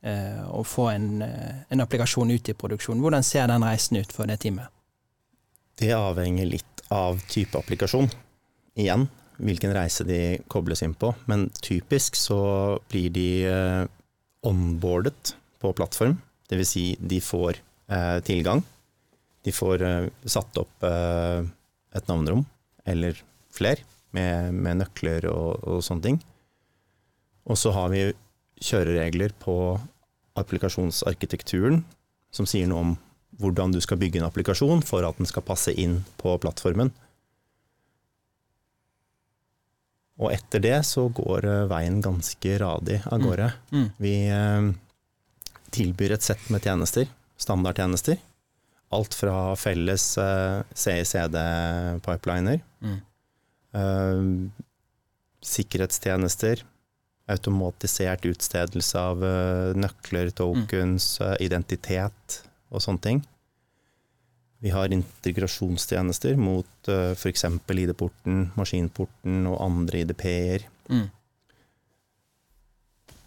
uh, 0.07 0.43
og 0.57 0.67
få 0.67 0.91
en, 0.95 1.23
en 1.23 1.85
applikasjon 1.85 2.33
ut 2.33 2.50
i 2.50 2.57
produksjon, 2.57 3.00
hvordan 3.03 3.27
ser 3.27 3.50
den 3.50 3.67
reisen 3.67 4.00
ut 4.00 4.12
for 4.15 4.31
det 4.31 4.41
teamet? 4.45 4.69
Det 5.81 5.93
avhenger 5.97 6.49
litt 6.49 6.85
av 6.93 7.23
type 7.31 7.57
applikasjon. 7.57 8.11
Igjen, 8.81 9.07
hvilken 9.41 9.73
reise 9.75 10.05
de 10.05 10.41
kobles 10.50 10.83
inn 10.85 10.95
på. 10.99 11.12
Men 11.31 11.49
typisk 11.62 12.19
så 12.19 12.41
blir 12.91 13.09
de 13.15 13.29
onboardet 14.45 15.35
på 15.61 15.73
plattform. 15.77 16.19
Dvs. 16.50 16.75
Si 16.75 16.85
de 17.00 17.21
får 17.25 17.62
uh, 17.93 18.21
tilgang. 18.27 18.61
De 19.41 19.55
får 19.57 19.81
satt 20.29 20.59
opp 20.61 20.85
et 20.85 22.11
navnerom, 22.11 22.43
eller 22.85 23.17
fler, 23.54 23.83
med, 24.16 24.54
med 24.54 24.80
nøkler 24.83 25.26
og, 25.30 25.62
og 25.64 25.85
sånne 25.87 26.07
ting. 26.07 26.19
Og 27.50 27.59
så 27.59 27.73
har 27.75 27.90
vi 27.92 28.09
kjøreregler 28.61 29.33
på 29.40 29.54
applikasjonsarkitekturen, 30.40 31.83
som 32.35 32.47
sier 32.47 32.69
noe 32.71 32.85
om 32.85 32.97
hvordan 33.40 33.73
du 33.73 33.80
skal 33.83 33.99
bygge 34.00 34.21
en 34.21 34.26
applikasjon 34.28 34.83
for 34.87 35.07
at 35.07 35.16
den 35.19 35.28
skal 35.28 35.45
passe 35.47 35.73
inn 35.73 36.02
på 36.21 36.35
plattformen. 36.42 36.92
Og 40.21 40.35
etter 40.35 40.61
det 40.61 40.76
så 40.85 41.07
går 41.16 41.47
eh, 41.49 41.66
veien 41.71 42.00
ganske 42.04 42.57
radig 42.61 42.99
av 43.09 43.23
gårde. 43.25 43.47
Mm. 43.73 43.87
Vi 44.04 44.14
eh, 44.28 44.66
tilbyr 45.73 46.16
et 46.19 46.26
sett 46.26 46.50
med 46.52 46.61
tjenester, 46.66 47.09
standardtjenester. 47.40 48.19
alt 48.92 49.14
fra 49.14 49.54
felles 49.57 50.19
eh, 50.19 50.62
CICD-pipeliner, 50.75 52.61
Mm. 52.80 52.97
Eh, 53.77 54.23
sikkerhetstjenester, 55.41 56.65
automatisert 57.31 58.27
utstedelse 58.27 58.99
av 58.99 59.25
eh, 59.25 59.77
nøkler, 59.79 60.33
tokens, 60.37 61.12
eh, 61.23 61.37
identitet 61.47 62.41
og 62.71 62.83
sånne 62.85 63.05
ting. 63.07 63.23
Vi 64.61 64.73
har 64.75 64.93
integrasjonstjenester 64.93 66.35
mot 66.37 66.89
uh, 66.93 67.15
f.eks. 67.17 67.47
ID-porten, 67.73 68.43
maskinporten 68.61 69.47
og 69.49 69.57
andre 69.65 70.03
IDP-er. 70.03 70.67
Mm. 70.93 71.07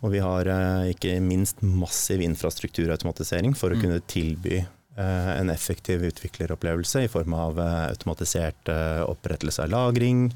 Og 0.06 0.14
vi 0.14 0.22
har 0.22 0.46
ikke 0.92 1.16
minst 1.26 1.64
massiv 1.66 2.22
infrastrukturautomatisering 2.22 3.58
for 3.58 3.74
å 3.74 3.80
Mm. 3.80 3.82
kunne 3.82 4.06
tilby 4.06 4.62
en 5.40 5.50
effektiv 5.50 6.04
utvikleropplevelse 6.06 7.04
i 7.04 7.10
form 7.10 7.34
av 7.34 7.60
eh, 7.60 7.88
automatisert 7.90 8.70
eh, 8.70 9.02
opprettelse 9.10 9.64
av 9.66 9.72
lagring, 9.74 10.28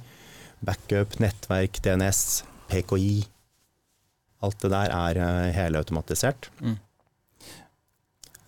backup, 0.66 1.20
nettverk, 1.22 1.78
DNS, 1.86 2.44
PKI. 2.72 3.28
Alt 4.42 4.60
det 4.66 4.72
der 4.74 4.94
er 4.94 5.20
eh, 5.22 5.52
helautomatisert. 5.58 6.50
Mm. 6.62 6.78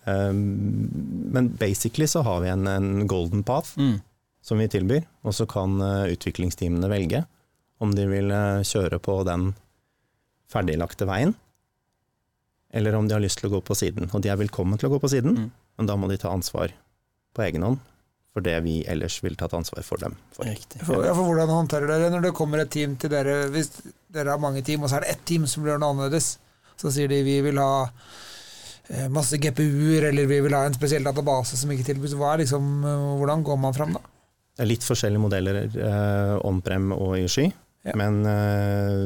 Um, 0.04 0.38
men 1.32 1.48
basically 1.60 2.06
så 2.08 2.22
har 2.24 2.40
vi 2.40 2.48
en, 2.48 2.66
en 2.66 3.06
golden 3.06 3.42
path 3.44 3.76
Mm. 3.78 4.00
som 4.42 4.58
vi 4.58 4.68
tilbyr, 4.72 5.04
og 5.22 5.34
så 5.36 5.44
kan 5.46 5.76
eh, 5.84 6.08
utviklingsteamene 6.14 6.88
velge 6.88 7.24
om 7.80 7.92
de 7.94 8.06
vil 8.08 8.30
eh, 8.32 8.62
kjøre 8.66 8.98
på 9.04 9.18
den 9.28 9.50
ferdiglagte 10.50 11.06
veien, 11.06 11.34
eller 12.72 12.96
om 12.96 13.06
de 13.08 13.14
har 13.14 13.22
lyst 13.22 13.38
til 13.42 13.50
å 13.50 13.58
gå 13.58 13.60
på 13.68 13.76
siden. 13.76 14.08
Og 14.14 14.22
de 14.24 14.32
er 14.32 14.40
velkommen 14.40 14.80
til 14.80 14.88
å 14.88 14.94
gå 14.96 15.02
på 15.04 15.10
siden, 15.12 15.36
Mm. 15.36 15.50
Men 15.78 15.86
da 15.88 15.96
må 15.96 16.08
de 16.10 16.18
ta 16.20 16.32
ansvar 16.34 16.72
på 17.36 17.44
egen 17.46 17.62
hånd 17.66 17.78
for 18.30 18.44
det 18.46 18.54
vi 18.62 18.76
ellers 18.86 19.16
vil 19.24 19.34
tatt 19.34 19.54
ansvar 19.58 19.82
for 19.82 19.98
dem. 19.98 20.12
For. 20.36 20.46
For, 20.86 21.02
ja, 21.02 21.10
for 21.18 21.26
hvordan 21.26 21.50
håndterer 21.50 21.90
dere 21.90 22.10
når 22.14 22.28
det 22.28 22.34
kommer 22.38 22.62
et 22.62 22.70
team 22.70 22.92
til 23.00 23.10
dere 23.10 23.48
Hvis 23.50 23.72
dere 24.14 24.30
har 24.36 24.38
mange 24.42 24.62
team, 24.62 24.84
og 24.86 24.90
så 24.92 25.00
er 25.00 25.06
det 25.06 25.16
ett 25.16 25.24
team 25.26 25.48
som 25.50 25.66
gjør 25.66 25.80
noe 25.82 25.90
annerledes, 25.96 26.36
så 26.78 26.92
sier 26.94 27.10
de 27.10 27.18
vi 27.26 27.40
vil 27.42 27.58
ha 27.58 27.88
eh, 28.86 29.08
masse 29.12 29.34
GPU-er, 29.42 30.06
eller 30.12 30.30
vi 30.30 30.38
vil 30.46 30.54
ha 30.54 30.62
en 30.68 30.78
spesiell 30.78 31.02
database 31.06 31.58
som 31.58 31.74
ikke 31.74 31.88
tilbys. 31.90 32.14
Hva 32.18 32.36
er 32.36 32.44
liksom, 32.44 32.70
eh, 32.86 33.04
hvordan 33.18 33.42
går 33.50 33.60
man 33.66 33.74
fram 33.76 33.98
da? 33.98 34.04
Det 34.54 34.62
er 34.66 34.70
litt 34.76 34.86
forskjellige 34.86 35.24
modeller 35.26 35.60
eh, 35.66 36.36
omprem 36.46 36.90
og 36.96 37.18
i 37.18 37.26
sky, 37.30 37.48
Ja. 37.82 37.94
men 37.98 38.22
eh, 38.28 39.04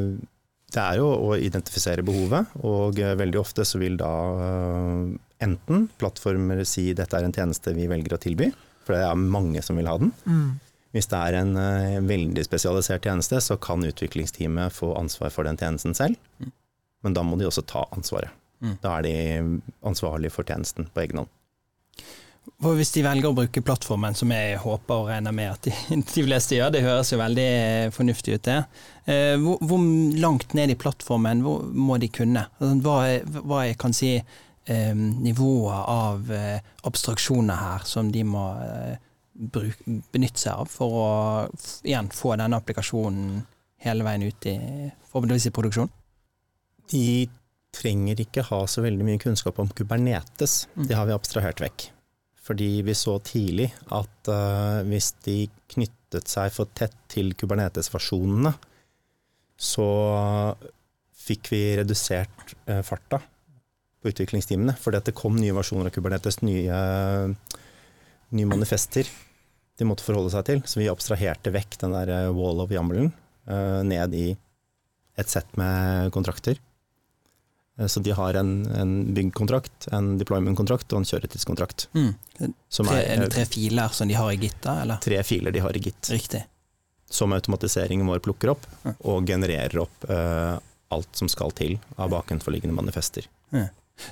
det 0.74 0.82
er 0.84 1.00
jo 1.00 1.08
å 1.30 1.34
identifisere 1.40 2.04
behovet, 2.04 2.52
og 2.60 2.98
eh, 3.00 3.16
veldig 3.20 3.40
ofte 3.40 3.64
så 3.64 3.80
vil 3.80 3.96
da 4.00 4.12
eh, 4.36 5.04
enten 5.44 5.86
plattformer 6.00 6.64
si 6.68 6.88
dette 6.96 7.16
er 7.18 7.26
en 7.28 7.34
tjeneste 7.36 7.74
vi 7.76 7.86
velger 7.90 8.16
å 8.16 8.20
tilby, 8.22 8.50
for 8.84 8.96
det 8.96 9.04
er 9.06 9.20
mange 9.20 9.62
som 9.64 9.76
vil 9.80 9.88
ha 9.90 9.96
den. 10.00 10.10
Hvis 10.94 11.08
det 11.10 11.18
er 11.18 11.36
en 11.40 11.54
uh, 11.58 12.00
veldig 12.06 12.44
spesialisert 12.46 13.02
tjeneste, 13.08 13.40
så 13.42 13.56
kan 13.58 13.82
utviklingsteamet 13.86 14.72
få 14.76 14.92
ansvar 14.98 15.32
for 15.34 15.46
den 15.48 15.58
tjenesten 15.60 15.94
selv, 15.98 16.16
Mm. 16.40 16.52
men 17.04 17.14
da 17.16 17.22
må 17.26 17.36
de 17.40 17.46
også 17.48 17.64
ta 17.66 17.82
ansvaret. 17.96 18.30
Mm. 18.62 18.76
Da 18.82 18.92
er 18.98 19.02
de 19.04 19.14
ansvarlige 19.84 20.32
for 20.32 20.46
tjenesten 20.48 20.86
på 20.94 21.02
egen 21.02 21.18
hånd. 21.24 21.32
For 22.60 22.76
hvis 22.76 22.92
de 22.92 23.02
velger 23.04 23.30
å 23.30 23.36
bruke 23.36 23.62
plattformen, 23.64 24.14
som 24.16 24.30
jeg 24.34 24.58
håper 24.60 25.00
og 25.00 25.08
regner 25.08 25.32
med 25.32 25.50
at 25.54 25.64
de, 25.66 25.72
de 26.14 26.24
fleste 26.26 26.58
gjør, 26.58 26.72
det 26.74 26.82
høres 26.84 27.10
jo 27.12 27.18
veldig 27.20 27.46
fornuftig 27.96 28.36
ut 28.38 28.44
det. 28.50 28.58
Eh, 29.08 29.34
Hvor, 29.40 29.58
hvor 29.64 29.84
langt 30.20 30.52
ned 30.56 30.72
i 30.74 30.78
plattformen 30.80 31.40
hvor 31.44 31.64
må 31.72 31.96
de 32.02 32.10
kunne? 32.12 32.46
Altså, 32.60 32.76
Hva 32.84 33.42
hva 33.48 33.62
jeg 33.66 33.78
kan 33.80 33.96
si, 33.96 34.12
eh, 34.66 34.94
nivået 34.94 35.88
av 35.90 36.30
eh, 36.32 36.60
abstraksjoner 36.88 37.60
her 37.60 37.86
som 37.88 38.10
de 38.12 38.24
må 38.26 38.44
eh, 38.64 38.96
bruk, 39.34 39.80
benytte 40.14 40.44
seg 40.46 40.64
av 40.64 40.70
for 40.70 40.98
å 41.00 41.08
igjen 41.84 42.10
få 42.14 42.36
denne 42.40 42.60
applikasjonen 42.60 43.42
hele 43.84 44.06
veien 44.06 44.26
ut 44.28 44.46
i 44.48 44.58
forhåpentligvis 45.10 45.50
i 45.50 45.54
produksjon? 45.54 45.90
De 46.92 47.08
trenger 47.74 48.20
ikke 48.22 48.44
ha 48.50 48.60
så 48.70 48.84
veldig 48.84 49.06
mye 49.06 49.20
kunnskap 49.20 49.58
om 49.60 49.72
Kubernetes. 49.74 50.64
Mm. 50.76 50.86
Det 50.88 50.96
har 50.98 51.08
vi 51.08 51.16
abstrahert 51.16 51.62
vekk. 51.64 51.88
Fordi 52.44 52.70
vi 52.84 52.94
så 52.96 53.16
tidlig 53.24 53.70
at 53.96 54.30
uh, 54.30 54.84
hvis 54.86 55.14
de 55.24 55.38
knyttet 55.72 56.28
seg 56.30 56.52
for 56.54 56.70
tett 56.76 56.94
til 57.10 57.32
Kubernetes-versjonene, 57.40 58.52
så 59.56 59.88
fikk 61.24 61.50
vi 61.54 61.62
redusert 61.80 62.54
uh, 62.68 62.82
farta 62.84 63.22
på 64.04 64.12
utviklingsteamene. 64.12 64.76
Fordi 64.80 65.00
det 65.08 65.16
kom 65.16 65.38
nye 65.40 65.54
versjoner 65.56 65.88
av 65.88 65.94
Kubernetes, 65.96 66.42
nye, 66.44 66.80
nye 68.34 68.50
manifester 68.50 69.08
de 69.78 69.88
måtte 69.88 70.04
forholde 70.06 70.30
seg 70.34 70.46
til. 70.46 70.62
Så 70.68 70.78
vi 70.80 70.90
abstraherte 70.92 71.52
vekk 71.54 71.78
den 71.82 71.94
der 71.96 72.12
eh, 72.14 72.30
wall 72.34 72.62
of 72.62 72.70
YAML-en 72.70 73.10
eh, 73.10 73.80
ned 73.88 74.14
i 74.14 74.28
et 75.18 75.30
sett 75.30 75.50
med 75.58 76.12
kontrakter. 76.14 76.60
Eh, 77.78 77.88
Så 77.90 78.02
de 78.04 78.14
har 78.14 78.38
en, 78.38 78.52
en 78.70 78.94
byggkontrakt, 79.14 79.88
en 79.94 80.14
deployment-kontrakt 80.20 80.94
og 80.94 81.02
en 81.02 81.08
kjøretidskontrakt. 81.10 81.88
Mm. 81.94 82.12
Som 82.68 82.90
Tre, 82.90 83.00
er, 83.02 83.24
det 83.24 83.32
tre 83.34 83.46
filer 83.50 83.94
som 83.94 84.10
de 84.10 84.18
har 84.18 84.30
i 84.32 84.38
Gitta, 84.38 84.78
eller? 84.84 85.02
tre 85.02 85.22
filer 85.26 85.54
de 85.54 85.62
har 85.64 85.74
i 85.76 85.82
Git, 85.82 86.10
Riktig. 86.14 86.44
som 87.10 87.34
automatiseringen 87.34 88.06
vår 88.10 88.22
plukker 88.22 88.54
opp, 88.54 88.66
mm. 88.84 88.94
og 89.10 89.26
genererer 89.26 89.82
opp 89.82 90.06
uh, 90.10 90.58
alt 90.94 91.18
som 91.18 91.30
skal 91.30 91.50
til 91.54 91.76
av 91.98 92.10
bakenforliggende 92.14 92.74
manifester. 92.74 93.26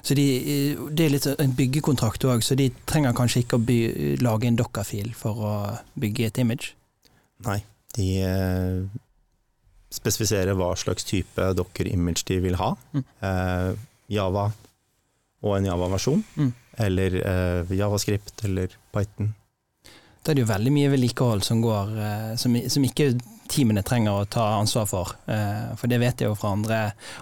Så 0.02 0.14
de, 0.14 0.24
det 0.94 1.04
er 1.08 1.10
litt 1.16 1.26
en 1.32 1.54
byggekontrakt 1.58 2.24
òg, 2.30 2.42
så 2.46 2.54
de 2.58 2.68
trenger 2.86 3.14
kanskje 3.18 3.42
ikke 3.42 3.58
å 3.58 3.64
by, 3.66 3.78
lage 4.22 4.46
en 4.48 4.56
Docker-fil 4.60 5.10
for 5.18 5.42
å 5.42 5.54
bygge 5.98 6.28
et 6.30 6.38
image? 6.38 6.72
Nei, 7.46 7.58
de 7.98 8.06
eh, 8.22 8.76
spesifiserer 9.92 10.54
hva 10.56 10.70
slags 10.78 11.04
type 11.08 11.50
docker-image 11.58 12.24
de 12.30 12.38
vil 12.44 12.56
ha. 12.60 12.70
Mm. 12.94 13.04
Eh, 13.26 13.70
Java 14.14 14.46
og 15.42 15.56
en 15.58 15.66
Java-versjon, 15.66 16.22
Mm. 16.38 16.52
eller 16.86 17.18
eh, 17.20 17.72
Javascript 17.76 18.44
eller 18.46 18.68
Python. 18.94 19.34
Da 20.22 20.30
er 20.30 20.38
det 20.38 20.44
jo 20.44 20.52
veldig 20.52 20.72
mye 20.72 20.90
vedlikehold 20.92 21.42
som 21.42 21.60
går, 21.64 21.90
eh, 21.98 22.32
som, 22.38 22.54
som 22.70 22.84
ikke 22.86 23.10
teamene 23.52 23.82
trenger 23.86 24.16
å 24.22 24.28
ta 24.30 24.46
ansvar 24.58 24.86
for. 24.90 25.12
Eh, 25.30 25.72
For 25.78 25.90
det 25.90 26.00
vet 26.02 26.22
jeg 26.22 26.30
jo 26.30 26.36
fra 26.38 26.54
andre, 26.56 26.78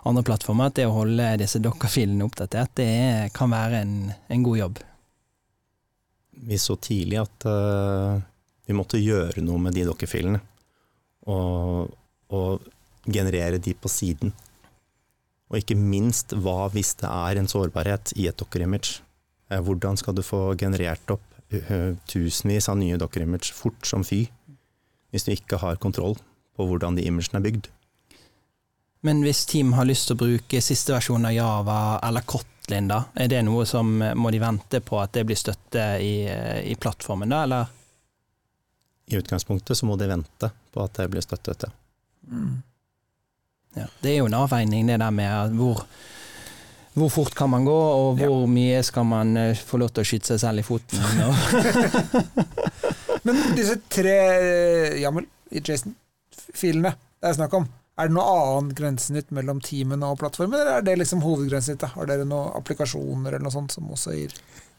andre 0.08 0.24
plattformer, 0.26 0.70
at 0.70 0.78
det 0.78 0.86
å 0.88 0.94
holde 0.94 1.32
disse 1.42 1.60
Docker-filene 1.62 2.24
oppdatert, 2.26 2.72
det 2.78 3.30
kan 3.36 3.50
være 3.52 3.82
en, 3.84 3.94
en 4.30 4.46
god 4.46 4.58
jobb. 4.62 4.80
Vi 6.50 6.58
så 6.58 6.76
tidlig 6.80 7.18
at 7.20 7.44
uh, 7.44 8.16
vi 8.64 8.76
måtte 8.76 9.00
gjøre 9.02 9.42
noe 9.44 9.60
med 9.60 9.74
de 9.76 9.84
dokkerfilene. 9.90 10.40
og, 11.28 11.90
og 12.32 12.70
generere 13.04 13.58
de 13.58 13.74
på 13.74 13.90
siden. 13.92 14.32
Og 15.50 15.58
ikke 15.58 15.76
minst, 15.76 16.32
hva 16.32 16.68
hvis 16.72 16.94
det 17.00 17.08
er 17.10 17.40
en 17.40 17.48
sårbarhet 17.50 18.12
i 18.16 18.28
et 18.30 18.38
docker-image? 18.38 19.00
Eh, 19.50 19.60
Hvordan 19.60 19.98
skal 19.98 20.14
du 20.14 20.22
få 20.22 20.54
generert 20.56 21.10
opp 21.10 21.26
tusenvis 22.06 22.68
av 22.70 22.76
nye 22.78 22.94
docker-image 23.00 23.50
fort 23.58 23.82
som 23.88 24.04
fy, 24.06 24.28
hvis 25.10 25.26
du 25.26 25.32
ikke 25.34 25.58
har 25.62 25.80
kontroll 25.82 26.16
på 26.56 26.66
hvordan 26.68 26.98
de 26.98 27.06
imagene 27.08 27.40
er 27.40 27.46
bygd? 27.48 27.70
Men 29.06 29.22
hvis 29.24 29.46
team 29.48 29.72
har 29.78 29.88
lyst 29.88 30.08
til 30.08 30.18
å 30.18 30.20
bruke 30.20 30.60
siste 30.60 30.92
versjon 30.92 31.24
av 31.24 31.32
Java 31.32 31.78
eller 32.04 32.26
Kotlin, 32.28 32.90
da, 32.90 32.98
er 33.16 33.30
det 33.32 33.40
noe 33.46 33.64
som 33.68 33.94
må 33.96 34.32
de 34.32 34.40
vente 34.42 34.82
på 34.84 34.98
at 35.00 35.14
det 35.16 35.24
blir 35.28 35.38
støtte 35.40 35.84
i, 36.04 36.28
i 36.28 36.74
plattformen, 36.76 37.32
da, 37.32 37.44
eller? 37.48 37.76
I 39.10 39.16
utgangspunktet 39.18 39.78
så 39.78 39.88
må 39.88 39.96
de 39.98 40.06
vente 40.10 40.50
på 40.70 40.82
at 40.84 41.00
det 41.00 41.08
blir 41.14 41.24
støttet. 41.24 41.64
ja. 41.64 41.70
Ja, 43.74 43.84
det 44.02 44.10
er 44.10 44.16
jo 44.18 44.26
en 44.26 44.34
avveining 44.34 44.88
det 44.88 44.96
der 44.98 45.10
med 45.14 45.52
hvor, 45.54 45.84
hvor 46.98 47.10
fort 47.14 47.34
kan 47.38 47.50
man 47.52 47.62
gå, 47.64 47.74
og 47.74 48.18
hvor 48.18 48.48
mye 48.50 48.80
skal 48.82 49.04
man 49.06 49.36
eh, 49.38 49.54
få 49.54 49.78
lov 49.78 49.92
til 49.94 50.02
å 50.02 50.08
skyte 50.10 50.32
seg 50.32 50.40
selv 50.42 50.62
i 50.62 50.66
foten. 50.66 50.98
Men 53.26 53.40
disse 53.58 53.76
tre 53.92 54.16
jammel 55.00 55.26
i 55.50 55.62
Jason-filene 55.64 56.94
det 57.20 57.28
er 57.28 57.36
snakk 57.36 57.54
om, 57.58 57.66
er 58.00 58.08
det 58.08 58.16
noe 58.16 58.36
annet 58.56 58.78
grensenytt 58.78 59.32
mellom 59.36 59.58
teamene 59.64 60.08
og 60.08 60.22
plattformen, 60.22 60.56
eller 60.56 60.78
er 60.78 60.86
det 60.86 60.96
liksom 61.02 61.20
hovedgrensenyttet? 61.24 61.92
Har 61.96 62.08
dere 62.08 62.24
noen 62.24 62.54
applikasjoner 62.56 63.34
eller 63.34 63.44
noe 63.44 63.52
sånt 63.52 63.74
som 63.74 63.90
også 63.92 64.14
gir 64.16 64.32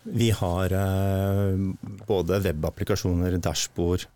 Vi 0.10 0.31
har 0.33 0.74
eh, 0.74 1.62
både 2.07 2.39
webapplikasjoner, 2.48 3.38
dashbord 3.38 4.07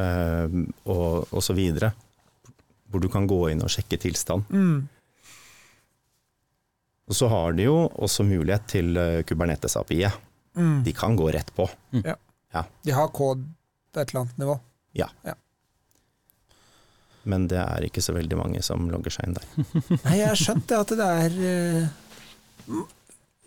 eh, 0.00 0.56
og, 0.88 1.50
videre, 1.58 1.92
hvor 2.88 3.04
du 3.04 3.10
kan 3.12 3.28
gå 3.28 3.42
inn 3.52 3.64
og 3.64 3.72
sjekke 3.72 4.00
tilstand. 4.00 4.48
mm. 4.50 4.76
Og 7.04 7.12
så 7.12 7.28
har 7.28 7.52
de 7.52 7.66
jo 7.66 7.74
også 8.00 8.24
mulighet 8.24 8.62
til 8.72 8.96
eh, 8.96 9.18
Kubernetes 9.28 9.74
API. 9.76 10.06
Mm. 10.56 10.78
De 10.86 10.92
kan 10.96 11.12
gå 11.20 11.26
rett 11.34 11.50
på. 11.52 11.66
De 11.92 12.94
har 12.96 13.10
kode 13.12 13.44
på 13.94 14.02
et 14.02 14.10
eller 14.12 14.24
annet 14.24 14.38
nivå. 14.42 14.56
Ja. 14.98 15.08
Men 17.24 17.46
det 17.48 17.56
er 17.62 17.86
ikke 17.86 18.02
så 18.04 18.12
veldig 18.12 18.36
mange 18.36 18.60
som 18.66 18.88
logger 18.92 19.14
seg 19.14 19.28
inn 19.30 19.36
der. 19.38 19.46
Nei, 20.04 20.18
jeg 20.20 20.28
har 20.28 20.40
skjønt 20.40 20.66
det 20.68 20.80
at 20.82 20.92
det 21.00 21.06
er 21.24 21.36
uh, 21.40 22.82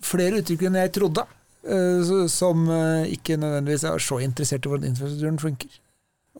flere 0.07 0.39
uttrykk 0.41 0.65
enn 0.69 0.79
jeg 0.81 0.93
trodde. 0.97 1.25
uh, 1.67 2.25
som 2.31 2.65
uh, 2.71 3.05
ikke 3.11 3.37
nødvendigvis 3.37 3.85
er 3.91 4.01
så 4.01 4.17
interessert 4.25 4.65
i 4.65 4.71
hvordan 4.71 4.89
infrastrukturen 4.91 5.39
funker. 5.43 5.77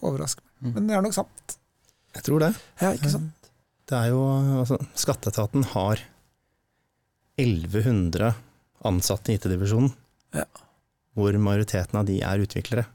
Overrasker 0.02 0.44
meg. 0.46 0.52
Mm. 0.66 0.74
Men 0.80 0.90
det 0.90 0.98
er 0.98 1.06
nok 1.06 1.16
sant. 1.20 1.58
Jeg 2.18 2.26
tror 2.26 2.42
det. 2.42 2.52
Ja, 2.82 2.94
ikke 2.98 3.14
sant? 3.14 3.50
Det 3.88 3.96
er 3.96 4.10
jo, 4.12 4.22
altså, 4.64 4.78
Skatteetaten 5.00 5.64
har 5.76 6.02
1100 7.40 8.34
ansatte 8.90 9.32
i 9.32 9.38
IT-divisjonen, 9.38 9.94
Ja. 10.36 10.44
hvor 11.14 11.38
majoriteten 11.42 12.00
av 12.00 12.06
de 12.10 12.18
er 12.26 12.42
utviklere. 12.44 12.86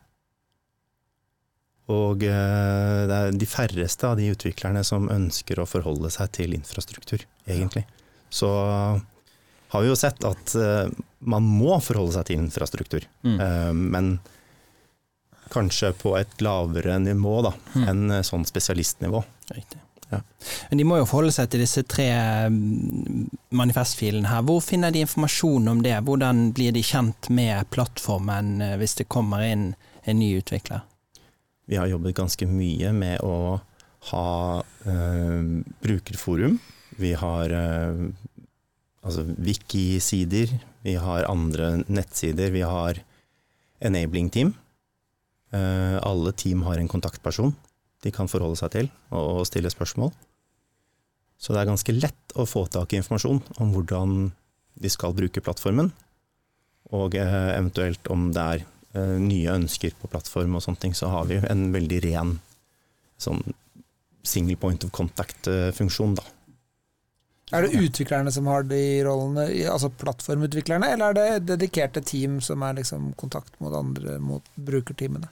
Og 1.90 2.22
eh, 2.22 3.06
det 3.10 3.16
er 3.16 3.32
de 3.34 3.46
færreste 3.50 4.06
av 4.06 4.16
de 4.16 4.28
utviklerne 4.32 4.84
som 4.86 5.08
ønsker 5.10 5.58
å 5.58 5.66
forholde 5.66 6.10
seg 6.14 6.30
til 6.32 6.54
infrastruktur, 6.54 7.24
egentlig. 7.46 7.84
Så 8.30 8.48
har 9.72 9.80
vi 9.82 9.88
jo 9.88 9.96
sett 9.98 10.22
at 10.24 10.54
eh, 10.54 10.92
man 11.20 11.42
må 11.42 11.80
forholde 11.82 12.12
seg 12.18 12.26
til 12.30 12.38
infrastruktur, 12.44 13.08
Mm. 13.24 13.40
eh, 13.40 13.72
men 13.72 14.18
kanskje 15.52 15.92
på 16.00 16.14
et 16.18 16.40
lavere 16.40 16.98
nivå 17.02 17.42
da, 17.44 17.52
Mm. 17.74 17.88
enn 17.88 18.22
sånn 18.24 18.46
spesialistnivå. 18.46 19.24
Riktig. 19.52 19.78
Ja. 20.10 20.20
Men 20.70 20.78
de 20.78 20.84
må 20.84 20.96
jo 20.98 21.06
forholde 21.08 21.32
seg 21.32 21.48
til 21.50 21.60
disse 21.60 21.82
tre 21.88 22.06
mm, 22.48 23.28
manifestfilene 23.50 24.28
her. 24.28 24.42
Hvor 24.42 24.60
finner 24.62 24.92
de 24.92 25.00
informasjon 25.00 25.68
om 25.68 25.82
det? 25.82 25.94
Hvordan 26.04 26.52
blir 26.52 26.72
de 26.72 26.82
kjent 26.82 27.28
med 27.30 27.68
plattformen 27.70 28.58
hvis 28.78 28.94
det 28.96 29.08
kommer 29.08 29.40
inn 29.44 29.74
en 30.04 30.18
ny 30.18 30.34
utvikler? 30.40 30.82
Vi 31.72 31.78
har 31.80 31.88
jobbet 31.88 32.18
ganske 32.18 32.44
mye 32.44 32.90
med 32.92 33.22
å 33.24 33.56
ha 34.10 34.28
eh, 34.60 35.44
brukerforum. 35.80 36.58
Vi 37.00 37.14
har 37.16 37.54
eh, 37.56 38.02
altså 39.00 39.24
wiki-sider, 39.40 40.52
vi 40.84 40.98
har 41.00 41.30
andre 41.30 41.78
nettsider, 41.88 42.52
vi 42.52 42.60
har 42.68 43.00
enabling 43.80 44.28
team. 44.34 44.52
Eh, 45.56 45.96
alle 46.04 46.34
team 46.36 46.66
har 46.68 46.76
en 46.76 46.92
kontaktperson 46.92 47.54
de 48.02 48.12
kan 48.12 48.28
forholde 48.28 48.58
seg 48.60 48.74
til 48.74 48.92
og, 49.14 49.40
og 49.40 49.48
stille 49.48 49.72
spørsmål. 49.72 50.12
Så 51.40 51.54
det 51.54 51.62
er 51.62 51.70
ganske 51.72 51.96
lett 51.96 52.36
å 52.36 52.44
få 52.44 52.66
tak 52.68 52.92
i 52.92 53.00
informasjon 53.00 53.40
om 53.62 53.72
hvordan 53.72 54.28
de 54.82 54.92
skal 54.92 55.16
bruke 55.16 55.40
plattformen, 55.40 55.88
og 56.92 57.16
eh, 57.16 57.48
eventuelt 57.56 58.12
om 58.12 58.28
det 58.34 58.44
er 58.58 58.68
nye 58.94 59.54
ønsker 59.56 59.94
på 60.00 60.08
plattform 60.12 60.56
og 60.58 60.62
sånne 60.64 60.80
ting, 60.82 60.94
så 60.94 61.08
har 61.08 61.24
vi 61.30 61.38
en 61.48 61.70
veldig 61.72 62.00
ren 62.04 62.34
sånn 63.22 63.42
single 64.22 64.56
point 64.60 64.84
of 64.84 64.92
contact-funksjon, 64.94 66.14
da. 66.18 66.22
Er 67.52 67.66
det 67.66 67.76
utviklerne 67.84 68.32
som 68.32 68.46
har 68.48 68.62
de 68.64 68.78
rollene, 69.04 69.44
altså 69.68 69.90
plattformutviklerne, 70.00 70.88
eller 70.94 71.10
er 71.12 71.16
det 71.40 71.46
dedikerte 71.50 72.00
team 72.04 72.38
som 72.40 72.62
er 72.64 72.78
liksom 72.78 73.10
kontakt 73.20 73.58
mot 73.60 73.74
andre, 73.76 74.18
mot 74.22 74.46
brukerteamene? 74.56 75.28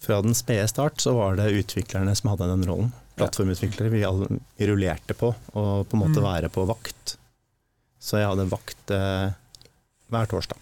Fra 0.00 0.20
den 0.22 0.36
spede 0.38 0.68
start 0.70 1.02
så 1.02 1.12
var 1.16 1.36
det 1.36 1.50
utviklerne 1.58 2.14
som 2.16 2.30
hadde 2.30 2.48
den 2.48 2.64
rollen. 2.68 2.92
Plattformutviklere 3.18 3.90
vi, 3.92 4.04
rullerte 4.70 5.16
på, 5.18 5.32
og 5.58 5.88
på 5.90 5.96
en 5.98 6.02
måte 6.04 6.20
Mm. 6.22 6.24
være 6.30 6.48
på 6.54 6.64
vakt. 6.70 7.16
Så 8.00 8.16
jeg 8.22 8.28
hadde 8.30 8.48
vakt 8.48 8.90
eh, 8.94 9.32
hver 10.08 10.26
torsdag. 10.30 10.56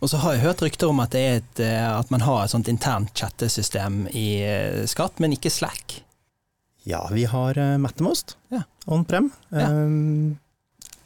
Og 0.00 0.10
så 0.12 0.16
har 0.22 0.36
jeg 0.36 0.44
hørt 0.44 0.60
rykter 0.62 0.90
om 0.92 1.00
at, 1.02 1.10
det 1.14 1.20
er 1.26 1.40
et, 1.40 1.60
eh, 1.64 1.86
at 1.98 2.10
man 2.14 2.22
har 2.22 2.44
et 2.44 2.52
sånt 2.52 2.68
internt 2.70 3.10
chattesystem 3.18 4.04
i 4.14 4.26
eh, 4.46 4.84
Skatt, 4.86 5.18
men 5.18 5.34
ikke 5.34 5.50
Slack. 5.50 6.00
Ja, 6.88 7.02
vi 7.12 7.24
har 7.28 7.54
Mattermost 7.78 8.36
Mattemost 8.36 8.36
Ja. 8.54 8.62
on-prem. 8.86 9.30
Ja. 9.50 9.66
Eh, 9.66 10.36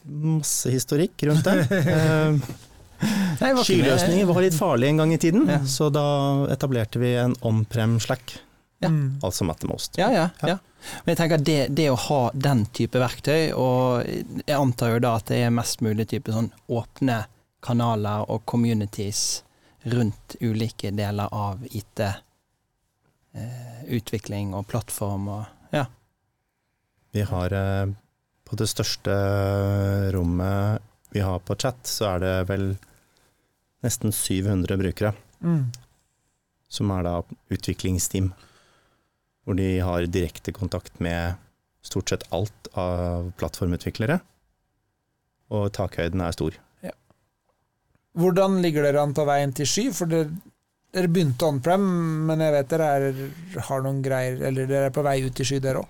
masse 0.05 0.69
historikk 0.71 1.23
rundt 1.29 1.43
det. 1.49 1.57
Eh. 3.03 3.57
Skyløsninger 3.59 4.25
var 4.29 4.37
litt 4.45 4.55
farlig 4.55 4.87
en 4.87 5.01
gang 5.01 5.09
i 5.11 5.17
tiden, 5.19 5.41
Ja. 5.49 5.57
så 5.67 5.89
da 5.91 6.45
etablerte 6.53 7.01
vi 7.01 7.09
en 7.19 7.33
on-prem 7.41 7.97
Slack, 7.99 8.37
Ja. 8.79 8.87
Mm. 8.87 9.19
altså 9.23 9.43
Mattermost. 9.43 9.97
Ja, 9.97 10.07
ja, 10.11 10.29
Ja. 10.41 10.57
Men 11.05 11.15
jeg 11.15 11.17
tenker 11.17 11.35
at 11.35 11.43
det, 11.43 11.75
det 11.75 11.89
å 11.91 11.95
ha 11.97 12.21
den 12.33 12.65
type 12.75 12.99
verktøy, 12.99 13.51
og 13.55 14.03
jeg 14.05 14.55
antar 14.55 14.93
jo 14.93 14.99
da 14.99 15.15
at 15.15 15.25
det 15.25 15.37
er 15.45 15.49
mest 15.55 15.81
mulig 15.81 16.07
type 16.11 16.31
sånn 16.31 16.49
åpne 16.69 17.25
kanaler 17.63 18.25
og 18.29 18.43
communities 18.49 19.43
rundt 19.89 20.35
ulike 20.41 20.91
deler 20.95 21.31
av 21.33 21.63
IT. 21.71 22.03
Eh, 23.33 23.83
utvikling 23.97 24.53
og 24.53 24.67
plattform 24.69 25.27
og 25.33 25.73
ja. 25.73 25.85
Vi 27.13 27.23
har 27.29 27.53
eh, 27.57 27.93
på 28.45 28.57
det 28.59 28.67
største 28.69 29.13
rommet 30.13 30.81
vi 31.13 31.21
har 31.21 31.39
på 31.45 31.55
chat, 31.61 31.77
så 31.85 32.15
er 32.15 32.23
det 32.23 32.33
vel 32.49 32.67
nesten 33.85 34.11
700 34.15 34.77
brukere, 34.79 35.13
Mm. 35.43 35.71
som 36.69 36.89
er 36.95 37.03
da 37.03 37.11
utviklingsteam. 37.51 38.31
Hvor 39.43 39.57
de 39.59 39.79
har 39.83 40.05
direkte 40.07 40.53
kontakt 40.55 40.99
med 41.03 41.35
stort 41.83 42.09
sett 42.09 42.23
alt 42.31 42.69
av 42.79 43.33
plattformutviklere. 43.37 44.21
Og 45.51 45.67
takhøyden 45.75 46.21
er 46.23 46.31
stor. 46.31 46.55
Hvordan 48.13 48.59
ligger 48.61 48.83
dere 48.85 49.01
an 49.01 49.13
på 49.17 49.23
veien 49.25 49.53
til 49.57 49.65
sky? 49.69 49.87
For 49.95 50.05
dere, 50.11 50.27
dere 50.93 51.09
begynte 51.09 51.47
on-prem, 51.49 51.85
men 52.29 52.43
jeg 52.45 52.53
vet 52.53 52.69
dere 52.75 52.89
er, 52.99 53.21
har 53.69 53.81
noen 53.85 54.03
greier 54.05 54.37
Eller 54.49 54.67
dere 54.69 54.89
er 54.91 54.93
på 54.93 55.01
vei 55.05 55.15
ut 55.25 55.39
i 55.41 55.47
sky, 55.47 55.57
dere 55.63 55.81
òg? 55.81 55.89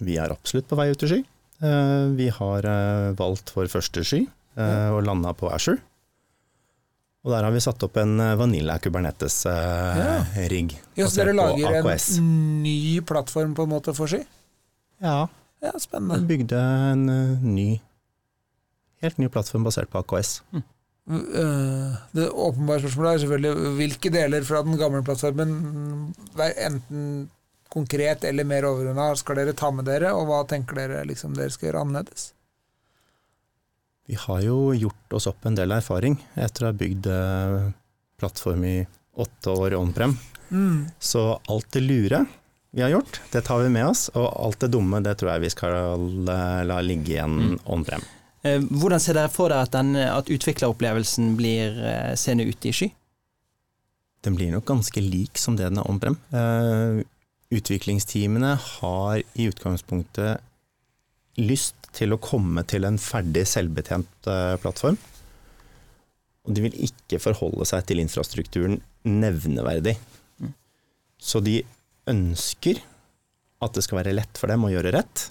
Vi 0.00 0.16
er 0.18 0.32
absolutt 0.32 0.66
på 0.70 0.78
vei 0.80 0.88
ut 0.90 1.02
i 1.04 1.10
sky. 1.12 1.20
Eh, 1.60 2.06
Vi 2.16 2.28
har 2.32 2.66
eh, 2.66 3.10
valgt 3.18 3.52
vår 3.54 3.68
første 3.70 4.02
sky 4.06 4.22
eh, 4.56 4.88
og 4.94 5.04
landa 5.06 5.34
på 5.36 5.50
Asher. 5.52 5.76
Og 7.20 7.34
der 7.34 7.44
har 7.44 7.52
vi 7.52 7.60
satt 7.60 7.82
opp 7.84 7.98
en 8.00 8.14
Vanilla 8.40 8.78
Kubernetes-rigg. 8.80 10.70
Ja, 10.96 11.04
så 11.04 11.20
dere 11.20 11.34
lager 11.36 11.84
en 11.84 12.62
ny 12.64 13.00
plattform 13.04 13.52
på 13.58 13.66
en 13.68 13.74
måte 13.74 13.92
for 13.94 14.08
sky? 14.08 14.22
Ja, 15.04 15.26
Ja, 15.60 15.74
spennende. 15.76 16.16
vi 16.24 16.30
bygde 16.38 16.56
en 16.56 17.02
ny 17.04 17.12
ny, 17.44 17.68
helt 19.02 19.18
ny 19.18 19.28
plattform 19.32 19.64
basert 19.66 19.90
på 19.92 20.02
AKS. 20.02 20.40
Mm. 20.52 20.64
Det 22.14 22.26
åpenbare 22.30 22.82
spørsmålet 22.84 23.12
er 23.16 23.22
selvfølgelig 23.24 23.74
hvilke 23.78 24.12
deler 24.14 24.44
fra 24.46 24.60
den 24.62 24.76
gamle 24.78 25.00
plattformen, 25.06 25.54
vær 26.38 26.52
enten 26.68 27.28
konkret 27.70 28.24
eller 28.26 28.46
mer 28.46 28.66
overordna, 28.68 29.08
skal 29.18 29.38
dere 29.40 29.54
ta 29.58 29.70
med 29.74 29.86
dere, 29.86 30.12
og 30.14 30.26
hva 30.28 30.42
tenker 30.50 30.78
dere 30.78 31.04
liksom 31.08 31.34
dere 31.38 31.50
skal 31.54 31.70
gjøre 31.70 31.82
annerledes? 31.86 32.28
Vi 34.10 34.16
har 34.18 34.40
jo 34.42 34.72
gjort 34.74 35.14
oss 35.14 35.28
opp 35.30 35.46
en 35.46 35.54
del 35.58 35.70
erfaring 35.76 36.16
etter 36.34 36.66
å 36.66 36.70
ha 36.72 36.74
bygd 36.78 37.06
eh, 37.14 37.68
plattform 38.18 38.64
i 38.66 38.76
åtte 39.22 39.54
år 39.54 39.76
on-prem. 39.78 40.16
Mm. 40.50 40.88
Så 40.98 41.22
alt 41.46 41.68
det 41.76 41.84
lure 41.84 42.24
vi 42.74 42.82
har 42.82 42.90
gjort, 42.90 43.20
det 43.30 43.44
tar 43.46 43.62
vi 43.62 43.70
med 43.70 43.86
oss, 43.86 44.08
og 44.14 44.26
alt 44.30 44.60
det 44.62 44.72
dumme 44.74 44.98
det 45.02 45.16
tror 45.18 45.32
jeg 45.36 45.44
vi 45.46 45.52
skal 45.54 45.76
eh, 46.30 46.62
la 46.66 46.80
ligge 46.86 47.14
igjen 47.16 47.38
Mm. 47.40 47.58
on-prem. 47.70 48.02
Eh, 48.46 48.62
hvordan 48.62 49.02
ser 49.02 49.18
dere 49.18 49.32
for 49.32 49.52
dere 49.52 49.66
at, 49.66 49.74
den, 49.74 49.92
at 50.00 50.30
utvikleropplevelsen 50.32 51.34
blir 51.36 51.76
eh, 51.84 52.12
seende 52.16 52.46
ute 52.48 52.70
i 52.70 52.74
sky? 52.76 52.88
Den 54.24 54.36
blir 54.36 54.52
nok 54.52 54.66
ganske 54.68 55.00
lik 55.04 55.40
som 55.40 55.56
det 55.56 55.68
den 55.68 55.80
er 55.80 55.88
on-prem. 55.88 56.16
Eh, 56.32 57.02
utviklingsteamene 57.52 58.54
har 58.56 59.20
i 59.20 59.48
utgangspunktet 59.50 60.40
lyst 61.40 61.76
til 61.96 62.14
å 62.14 62.20
komme 62.22 62.62
til 62.68 62.86
en 62.86 63.00
ferdig 63.00 63.46
selvbetjent 63.48 64.28
plattform. 64.62 64.98
Og 66.46 66.54
de 66.54 66.62
vil 66.64 66.76
ikke 66.86 67.20
forholde 67.22 67.66
seg 67.68 67.82
til 67.88 68.02
infrastrukturen 68.02 68.78
nevneverdig. 69.08 69.96
Mm. 70.38 70.52
Så 71.18 71.42
de 71.44 71.58
ønsker 72.10 72.80
at 73.60 73.76
det 73.76 73.84
skal 73.84 74.00
være 74.00 74.14
lett 74.16 74.40
for 74.40 74.52
dem 74.52 74.64
å 74.64 74.70
gjøre 74.72 74.94
rett, 74.94 75.26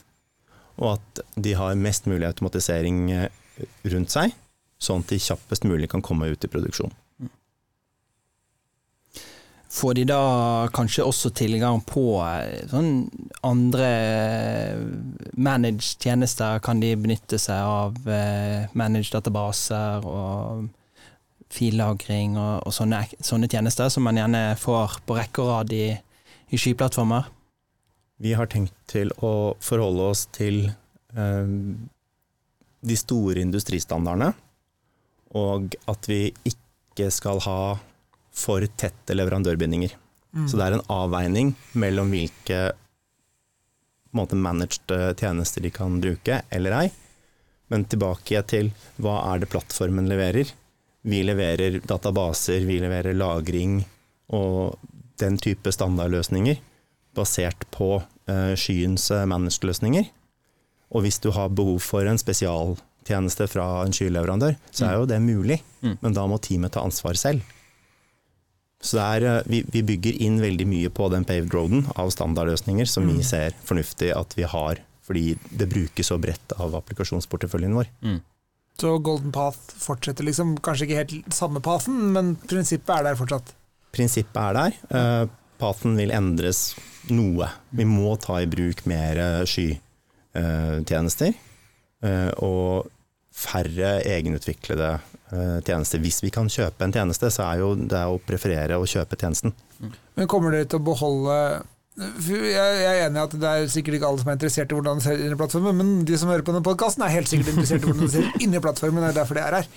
og 0.80 0.96
at 0.96 1.22
de 1.36 1.54
har 1.60 1.78
mest 1.80 2.08
mulig 2.08 2.28
automatisering 2.30 3.10
eh, 3.12 3.28
rundt 3.92 4.16
seg, 4.16 4.34
sånn 4.80 5.04
at 5.04 5.12
de 5.12 5.20
kjappest 5.22 5.68
mulig 5.68 5.90
kan 5.92 6.04
komme 6.06 6.32
ut 6.32 6.46
i 6.46 6.52
produksjon. 6.52 6.94
Får 9.70 10.00
de 10.00 10.06
da 10.10 10.22
kanskje 10.74 11.06
også 11.06 11.30
tilgang 11.38 11.84
på 11.86 12.06
eh, 12.24 12.64
sånn 12.72 13.10
andre 13.46 13.90
eh, 13.92 14.84
managed 15.38 16.00
tjenester? 16.02 16.64
Kan 16.64 16.82
de 16.82 16.96
benytte 16.98 17.38
seg 17.42 17.60
av 17.60 18.00
managed 18.74 19.14
databaser 19.20 20.08
og 20.08 20.70
fillagring 21.50 22.38
og, 22.38 22.64
og 22.70 22.74
sånne, 22.74 23.04
sånne 23.26 23.50
tjenester 23.50 23.90
som 23.92 24.06
man 24.06 24.18
gjerne 24.22 24.54
får 24.62 25.02
på 25.06 25.18
rekke 25.18 25.44
og 25.44 25.52
rad 25.52 25.76
i, 25.76 25.90
i 26.50 26.62
skyplattformer? 26.62 27.28
Vi 28.20 28.34
har 28.36 28.50
tenkt 28.52 28.76
til 28.92 29.14
å 29.24 29.56
forholde 29.64 30.10
oss 30.12 30.26
til 30.36 30.66
eh, 30.68 31.52
de 32.80 32.98
store 33.00 33.40
industristandardene, 33.46 34.34
og 35.40 35.76
at 35.88 36.10
vi 36.10 36.26
ikke 36.50 37.08
skal 37.16 37.40
ha 37.46 37.62
for 38.36 38.66
tette 38.80 39.16
leverandørbindinger. 39.16 39.96
Mm. 40.36 40.46
Så 40.52 40.60
det 40.60 40.68
er 40.68 40.78
en 40.78 40.88
avveining 40.92 41.54
mellom 41.80 42.12
hvilke 42.14 42.60
måte, 44.16 44.36
managed 44.36 44.92
eh, 44.92 45.12
tjenester 45.16 45.64
de 45.64 45.72
kan 45.74 46.02
bruke 46.04 46.44
eller 46.50 46.84
ei, 46.84 46.90
Men 47.70 47.84
tilbake 47.86 48.40
til 48.50 48.72
hva 48.98 49.20
er 49.30 49.44
det 49.44 49.52
plattformen 49.52 50.08
leverer? 50.10 50.50
Vi 51.06 51.20
leverer 51.22 51.78
databaser, 51.86 52.66
vi 52.66 52.80
leverer 52.82 53.14
lagring 53.14 53.84
og 54.34 54.80
den 55.22 55.38
type 55.38 55.70
standardløsninger 55.72 56.58
basert 57.20 57.68
på 57.76 57.92
eh, 58.30 58.56
skyens 58.60 59.10
eh, 59.16 59.26
managed-løsninger. 59.30 60.10
Og 60.90 61.04
hvis 61.06 61.20
du 61.22 61.30
har 61.36 61.52
behov 61.54 61.78
for 61.86 62.08
en 62.10 62.18
spesialtjeneste 62.18 63.46
fra 63.52 63.68
en 63.86 63.94
skyleverandør, 63.94 64.56
så 64.74 64.88
er 64.90 64.96
jo 65.02 65.06
det 65.10 65.22
mulig, 65.22 65.60
Mm. 65.80 65.94
men 66.02 66.12
da 66.18 66.26
må 66.28 66.36
teamet 66.44 66.74
ta 66.76 66.82
ansvar 66.84 67.16
selv. 67.16 67.40
Så 68.82 68.96
det 68.98 69.04
er, 69.06 69.26
eh, 69.38 69.44
vi, 69.48 69.62
vi 69.72 69.82
bygger 69.84 70.18
inn 70.26 70.40
veldig 70.42 70.66
mye 70.68 70.90
på 70.96 71.10
den 71.12 71.26
paved 71.28 71.54
roaden 71.56 71.86
av 72.00 72.10
standardløsninger 72.16 72.88
som 72.88 73.06
vi 73.08 73.18
Mm. 73.20 73.24
ser 73.28 73.56
fornuftig 73.68 74.10
at 74.16 74.36
vi 74.36 74.44
har, 74.44 74.80
fordi 75.08 75.38
det 75.52 75.70
brukes 75.72 76.08
så 76.12 76.18
bredt 76.22 76.54
av 76.60 76.76
applikasjonsporteføljen 76.80 77.76
vår. 77.76 77.88
Mm. 78.04 78.20
Så 78.80 78.94
Golden 79.04 79.32
Path 79.36 79.60
fortsetter 79.84 80.24
liksom, 80.24 80.58
kanskje 80.64 80.88
ikke 80.88 81.00
helt 81.02 81.34
samme 81.36 81.60
pathen, 81.62 82.14
men 82.16 82.36
prinsippet 82.48 83.00
er 83.00 83.04
der 83.10 83.16
fortsatt. 83.20 83.52
Prinsippet 83.92 84.38
er 84.40 84.54
der. 84.54 85.30
Pathen 85.60 85.98
vil 86.00 86.14
endres 86.16 86.74
noe. 87.12 87.50
Vi 87.76 87.86
må 87.88 88.14
ta 88.22 88.40
i 88.44 88.48
bruk 88.50 88.86
mer 88.90 89.20
eh, 89.20 89.42
skytjenester. 89.50 91.34
eh, 92.04 92.30
Og 92.46 92.88
færre 93.40 94.00
egenutviklede 94.04 94.92
eh, 95.32 95.58
tjenester. 95.64 96.02
Hvis 96.04 96.22
vi 96.24 96.32
kan 96.36 96.50
kjøpe 96.52 96.84
en 96.84 96.96
tjeneste, 96.96 97.30
så 97.32 97.46
er 97.50 97.62
jo 97.64 97.74
det 97.80 98.06
å 98.08 98.20
preferere 98.24 98.80
å 98.80 98.88
kjøpe 98.88 99.20
tjenesten. 99.20 99.54
Men 100.16 100.28
kommer 100.32 100.56
dere 100.56 100.68
til 100.68 100.82
å 100.82 100.88
beholde 100.92 101.36
jeg 102.00 102.84
er 102.88 103.02
enig 103.10 103.20
i 103.20 103.24
at 103.26 103.34
det 103.36 103.48
er 103.50 103.66
sikkert 103.72 103.98
ikke 103.98 104.08
alle 104.08 104.22
som 104.22 104.30
er 104.32 104.38
interessert 104.38 104.72
i 104.72 104.76
hvordan 104.78 105.02
det 105.02 105.04
ser 105.04 105.20
inni 105.20 105.36
plattformen, 105.40 105.76
men 105.76 105.90
de 106.08 106.16
som 106.20 106.30
hører 106.32 106.46
på 106.48 106.54
denne 106.54 106.64
podkasten 106.64 107.04
er 107.04 107.12
helt 107.12 107.28
sikkert 107.28 107.50
interessert 107.52 107.84
i 107.84 107.90
hvordan 107.90 108.06
det 108.06 108.14
ser 108.14 108.44
inni 108.46 108.62
plattformen. 108.64 109.04
Det 109.04 109.10
er 109.10 109.18
derfor 109.18 109.36
det 109.36 109.44
er 109.44 109.58
her. 109.58 109.68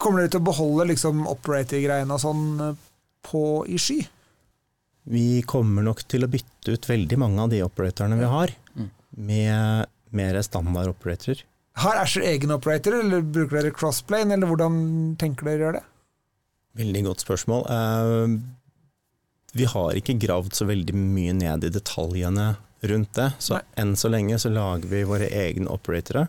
Kommer 0.00 0.24
dere 0.24 0.32
til 0.34 0.40
å 0.40 0.48
beholde 0.48 0.88
liksom 0.90 1.20
operator-greiene 1.30 2.16
og 2.16 2.22
sånn 2.24 2.42
på 3.28 3.44
i 3.70 3.78
sky? 3.78 4.00
Vi 5.08 5.42
kommer 5.48 5.82
nok 5.82 6.02
til 6.08 6.24
å 6.24 6.28
bytte 6.30 6.74
ut 6.74 6.86
veldig 6.86 7.16
mange 7.18 7.40
av 7.40 7.50
de 7.50 7.62
operatorene 7.64 8.18
vi 8.20 8.24
har, 8.28 8.50
Mm. 8.76 8.90
med 9.16 9.86
mer 10.12 10.42
standard 10.42 10.88
operatorer. 10.88 11.42
Har 11.76 11.96
Asher 11.96 12.20
egen 12.22 12.50
operator, 12.50 12.92
eller 13.00 13.22
bruker 13.22 13.62
dere 13.62 13.70
crossplane, 13.72 14.32
eller 14.32 14.46
hvordan 14.46 15.16
tenker 15.16 15.44
dere 15.44 15.56
å 15.58 15.64
gjøre 15.64 15.72
det? 15.80 15.84
Veldig 16.76 17.04
godt 17.04 17.24
spørsmål. 17.24 17.64
Eh, 17.70 18.40
Vi 19.52 19.64
har 19.64 19.92
ikke 19.94 20.14
gravd 20.20 20.52
så 20.54 20.64
veldig 20.64 20.94
mye 20.94 21.32
ned 21.34 21.64
i 21.64 21.68
detaljene 21.70 22.56
rundt 22.84 23.12
det, 23.14 23.32
så 23.40 23.54
Nei. 23.56 23.62
enn 23.78 23.96
så 23.96 24.08
lenge 24.08 24.38
så 24.38 24.48
lager 24.52 24.86
vi 24.88 25.02
våre 25.02 25.26
egne 25.28 25.66
operatorer 25.66 26.28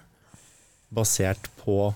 basert 0.92 1.48
på 1.64 1.94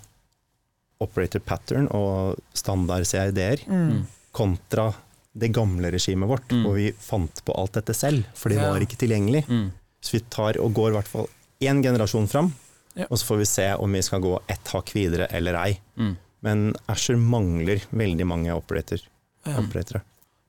operator 1.01 1.39
pattern 1.39 1.87
og 1.91 2.37
standard 2.53 3.05
CRD-er, 3.07 3.57
Mm. 3.67 4.05
kontra 4.33 4.93
det 5.37 5.49
gamle 5.53 5.91
regimet 5.91 6.29
vårt, 6.29 6.47
Mm. 6.51 6.63
hvor 6.65 6.75
vi 6.75 6.91
fant 6.93 7.41
på 7.45 7.53
alt 7.59 7.73
dette 7.73 7.93
selv, 7.93 8.23
for 8.33 8.49
det 8.49 8.57
Ja. 8.61 8.69
var 8.71 8.79
ikke 8.79 8.97
tilgjengelig. 8.97 9.45
Mm. 9.47 9.71
Så 10.01 10.11
vi 10.13 10.19
tar 10.29 10.57
og 10.61 10.73
går 10.73 10.89
i 10.91 10.95
hvert 10.95 11.07
fall 11.11 11.27
én 11.61 11.81
generasjon 11.83 12.27
fram, 12.29 12.53
Ja. 12.95 13.05
og 13.09 13.17
så 13.17 13.25
får 13.25 13.37
vi 13.37 13.45
se 13.45 13.73
om 13.75 13.91
vi 13.91 14.01
skal 14.01 14.21
gå 14.21 14.39
ett 14.47 14.67
hakk 14.71 14.93
videre 14.93 15.27
eller 15.31 15.55
ei. 15.55 15.79
Mm. 15.97 16.17
Men 16.41 16.75
Asher 16.87 17.15
mangler 17.17 17.81
veldig 17.91 18.25
mange 18.25 18.51
operator, 18.55 18.99
Ja. 19.45 19.61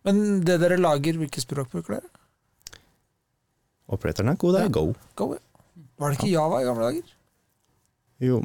Men 0.05 0.45
det 0.45 0.61
dere 0.61 0.77
lager, 0.79 1.15
hvilke 1.19 1.41
språk 1.43 1.69
bruker 1.71 1.95
dere? 2.01 2.09
Operatoren 3.89 4.31
er 4.33 4.37
god, 4.37 4.55
det 4.55 4.63
er 4.63 4.69
go. 4.75 4.95
Go, 5.19 5.33
ja. 5.35 5.39
Var 5.99 6.11
det 6.13 6.19
ikke 6.19 6.31
Java 6.33 6.61
i 6.61 6.65
gamle 6.65 6.89
dager? 6.91 7.13
Jo, 8.21 8.41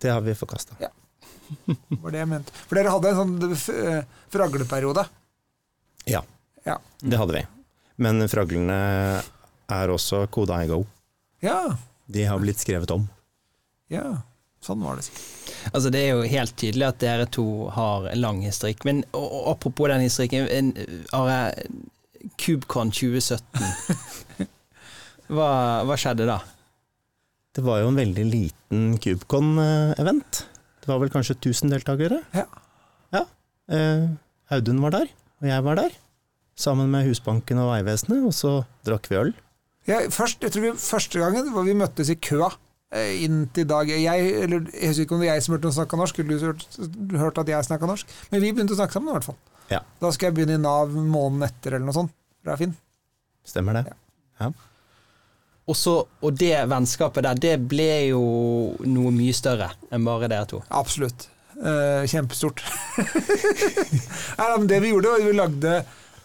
det 0.00 0.10
har 0.10 0.20
vi 0.24 0.32
forkasta. 0.34 0.76
Var 1.66 2.10
det 2.10 2.18
jeg 2.22 2.28
mente. 2.28 2.52
For 2.66 2.74
dere 2.78 2.90
hadde 2.94 3.10
en 3.12 3.18
sånn 3.20 3.52
eh, 3.52 4.04
fragleperiode. 4.32 5.04
Ja, 6.06 6.22
Ja. 6.66 6.78
det 7.02 7.18
hadde 7.18 7.34
vi. 7.34 7.44
Men 8.02 8.22
fraglene 8.28 8.76
er 9.70 9.88
også 9.94 10.24
koda 10.30 10.62
i 10.64 10.68
go. 10.70 10.84
Ja, 11.42 11.76
De 12.10 12.24
har 12.24 12.38
blitt 12.42 12.58
skrevet 12.62 12.90
om. 12.90 13.08
ja. 13.90 14.22
Sånn 14.62 14.78
var 14.86 14.94
det 14.94 15.02
sikkert. 15.08 15.54
Altså 15.74 15.90
Det 15.90 16.00
er 16.04 16.10
jo 16.14 16.22
helt 16.30 16.52
tydelig 16.54 16.84
at 16.86 16.98
dere 17.02 17.24
to 17.26 17.68
har 17.74 18.04
en 18.12 18.20
lang 18.20 18.42
historikk. 18.46 18.84
Men 18.86 19.00
og, 19.12 19.24
og 19.26 19.48
apropos 19.56 19.88
den 19.90 20.04
historikken, 20.04 20.46
har 21.10 21.26
Are, 21.26 21.54
KubeCon 22.38 22.92
2017. 22.94 24.46
Hva, 25.32 25.48
hva 25.88 25.96
skjedde 25.98 26.28
da? 26.28 26.36
Det 27.56 27.64
var 27.66 27.80
jo 27.82 27.88
en 27.90 27.98
veldig 27.98 28.24
liten 28.30 28.84
KubeCon-event. 29.02 30.44
Det 30.82 30.88
var 30.90 31.00
vel 31.02 31.10
kanskje 31.10 31.34
1000 31.40 31.72
deltakere? 31.74 32.20
Ja. 32.36 32.46
Ja. 33.14 33.24
Eh, 33.72 34.06
Audun 34.54 34.78
var 34.84 34.94
der, 34.94 35.10
og 35.42 35.48
jeg 35.50 35.66
var 35.66 35.78
der. 35.80 35.94
Sammen 36.58 36.90
med 36.92 37.06
Husbanken 37.08 37.60
og 37.62 37.72
Vegvesenet, 37.72 38.24
og 38.28 38.34
så 38.36 38.58
drakk 38.86 39.08
vi 39.10 39.18
øl. 39.18 39.32
Ja, 39.88 40.04
først, 40.14 40.42
jeg 40.44 40.54
tror 40.54 40.66
vi, 40.68 40.74
første 40.78 41.18
gangen 41.18 41.48
var 41.54 41.66
vi 41.66 41.74
møttes 41.74 42.12
i 42.12 42.20
køa 42.22 42.52
inntil 42.92 43.24
inn 43.24 43.44
til 43.56 43.64
dag 43.68 43.88
jeg, 43.88 44.24
eller, 44.44 44.66
jeg 44.76 44.90
husker 44.90 45.06
ikke 45.06 45.16
om 45.16 45.22
det 45.22 45.30
er 45.30 45.38
jeg 45.38 45.44
som 45.46 45.54
hørte 45.54 45.68
noen 45.68 45.76
snakke 45.78 45.98
norsk, 45.98 46.18
eller 46.20 46.34
du 46.36 46.44
hørte, 46.44 47.20
hørt 47.22 47.38
at 47.40 47.48
jeg 47.48 47.68
snakka 47.68 47.88
norsk, 47.88 48.10
men 48.30 48.42
vi 48.42 48.50
begynte 48.52 48.76
å 48.76 48.80
snakke 48.80 48.96
sammen 48.96 49.08
i 49.08 49.14
hvert 49.16 49.28
fall. 49.30 49.38
Ja. 49.72 49.80
Da 50.02 50.10
skal 50.12 50.28
jeg 50.28 50.36
begynne 50.36 50.58
i 50.58 50.60
Nav 50.60 50.92
måneden 50.92 51.46
etter, 51.46 51.78
eller 51.78 51.88
noe 51.88 51.96
sånt. 51.96 52.12
Det 52.44 52.52
er 52.52 52.60
fint. 52.60 52.76
Stemmer 53.48 53.78
det? 53.78 53.86
Og, 55.62 55.76
så, 55.78 55.94
og 56.04 56.36
det 56.36 56.52
vennskapet 56.68 57.24
der, 57.24 57.40
det 57.40 57.54
ble 57.70 57.92
jo 58.10 58.22
noe 58.84 59.12
mye 59.14 59.34
større 59.36 59.70
enn 59.94 60.04
bare 60.04 60.28
dere 60.28 60.50
to. 60.50 60.60
Absolutt. 60.74 61.30
Eh, 61.62 62.04
kjempestort. 62.10 62.58
Nei, 64.38 64.46
men 64.56 64.66
det 64.66 64.80
vi 64.82 64.90
gjorde, 64.90 65.12
var 65.12 65.20
at 65.20 65.26
vi 65.28 65.34
lagde 65.36 65.74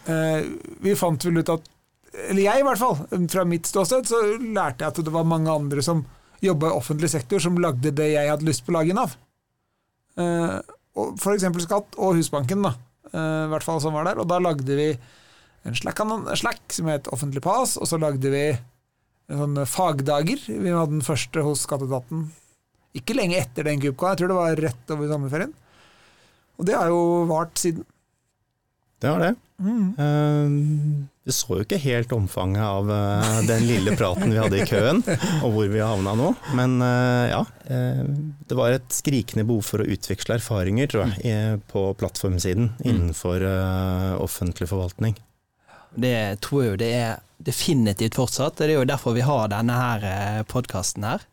uh, 0.08 0.40
Vi 0.82 0.96
fant 0.98 1.28
vel 1.28 1.44
ut 1.44 1.52
at 1.54 1.68
Eller 2.24 2.42
jeg, 2.42 2.62
i 2.64 2.66
hvert 2.66 2.82
fall. 2.82 3.04
Fra 3.30 3.44
mitt 3.46 3.70
ståsted 3.70 4.10
så 4.10 4.22
lærte 4.42 4.82
jeg 4.82 4.90
at 4.90 5.02
det 5.06 5.14
var 5.14 5.28
mange 5.30 5.54
andre 5.54 5.84
som 5.86 6.02
jobba 6.42 6.72
i 6.72 6.78
offentlig 6.80 7.12
sektor, 7.14 7.42
som 7.42 7.60
lagde 7.62 7.94
det 7.98 8.08
jeg 8.16 8.32
hadde 8.32 8.48
lyst 8.48 8.66
på 8.66 8.74
å 8.74 8.78
lage 8.80 8.94
i 8.94 8.98
Nav. 8.98 9.14
Eh, 10.18 10.58
for 10.94 11.34
eksempel 11.34 11.62
Skatt 11.66 11.98
og 11.98 12.18
Husbanken, 12.18 12.66
da. 12.66 12.74
Uh, 13.12 13.46
I 13.46 13.52
hvert 13.54 13.66
fall 13.66 13.82
som 13.84 13.94
var 13.98 14.10
der. 14.10 14.24
Og 14.24 14.30
da 14.30 14.42
lagde 14.42 14.80
vi 14.80 14.90
en 15.68 15.78
Slack, 15.78 16.02
Slack 16.42 16.74
som 16.74 16.90
het 16.90 17.10
Offentlig 17.14 17.46
Pass, 17.46 17.78
og 17.78 17.90
så 17.90 18.02
lagde 18.02 18.34
vi 18.34 18.44
en 18.54 19.44
sånn 19.44 19.64
fagdager. 19.70 20.42
Vi 20.50 20.74
hadde 20.74 20.98
den 20.98 21.06
første 21.06 21.46
hos 21.46 21.68
Skatteetaten 21.68 22.30
ikke 23.00 23.16
lenge 23.18 23.40
etter 23.42 23.68
den 23.70 23.82
kubka, 23.84 24.14
jeg 24.14 24.24
tror 24.24 24.34
det 24.34 24.40
var 24.42 24.64
rett 24.68 24.96
over 24.96 25.12
sommerferien. 25.14 25.54
Og 26.58 26.66
det 26.66 26.74
har 26.78 26.90
jo 26.90 27.02
vart 27.30 27.60
siden. 27.62 27.86
Det 29.02 29.12
har 29.12 29.20
det. 29.22 29.36
Mm. 29.62 29.94
Uh, 29.98 31.06
Det 31.28 31.34
så 31.36 31.58
jo 31.58 31.64
ikke 31.66 31.78
helt 31.82 32.12
omfanget 32.16 32.62
av 32.64 32.88
uh, 32.90 33.40
den 33.46 33.66
lille 33.68 33.94
praten 34.00 34.32
vi 34.32 34.38
hadde 34.40 34.62
i 34.62 34.68
køen, 34.70 35.02
og 35.44 35.50
hvor 35.54 35.68
vi 35.74 35.82
havna 35.84 36.14
nå. 36.18 36.30
Men 36.56 36.78
uh, 36.80 37.26
ja, 37.30 37.42
eh, 37.68 38.04
det 38.48 38.56
var 38.58 38.72
et 38.78 38.88
skrikende 38.96 39.44
behov 39.50 39.66
for 39.68 39.84
å 39.84 39.88
utveksle 39.92 40.38
erfaringer, 40.40 40.88
tror 40.94 41.04
jeg, 41.10 41.26
i- 41.28 41.60
på 41.74 41.84
plattformsiden 42.00 42.70
innenfor 42.88 43.44
eh, 43.44 44.14
offentlig 44.24 44.70
forvaltning. 44.72 45.18
Det 45.96 46.42
tror 46.44 46.64
jeg 46.64 46.72
jo 46.72 46.82
det 46.82 46.92
er 46.98 47.24
definitivt 47.38 48.18
fortsatt. 48.18 48.58
Det 48.58 48.68
er 48.72 48.80
jo 48.80 48.88
derfor 48.90 49.14
vi 49.16 49.24
har 49.26 49.52
denne 49.52 49.76
her 49.78 50.44
podkasten 50.50 51.06
her. 51.06 51.24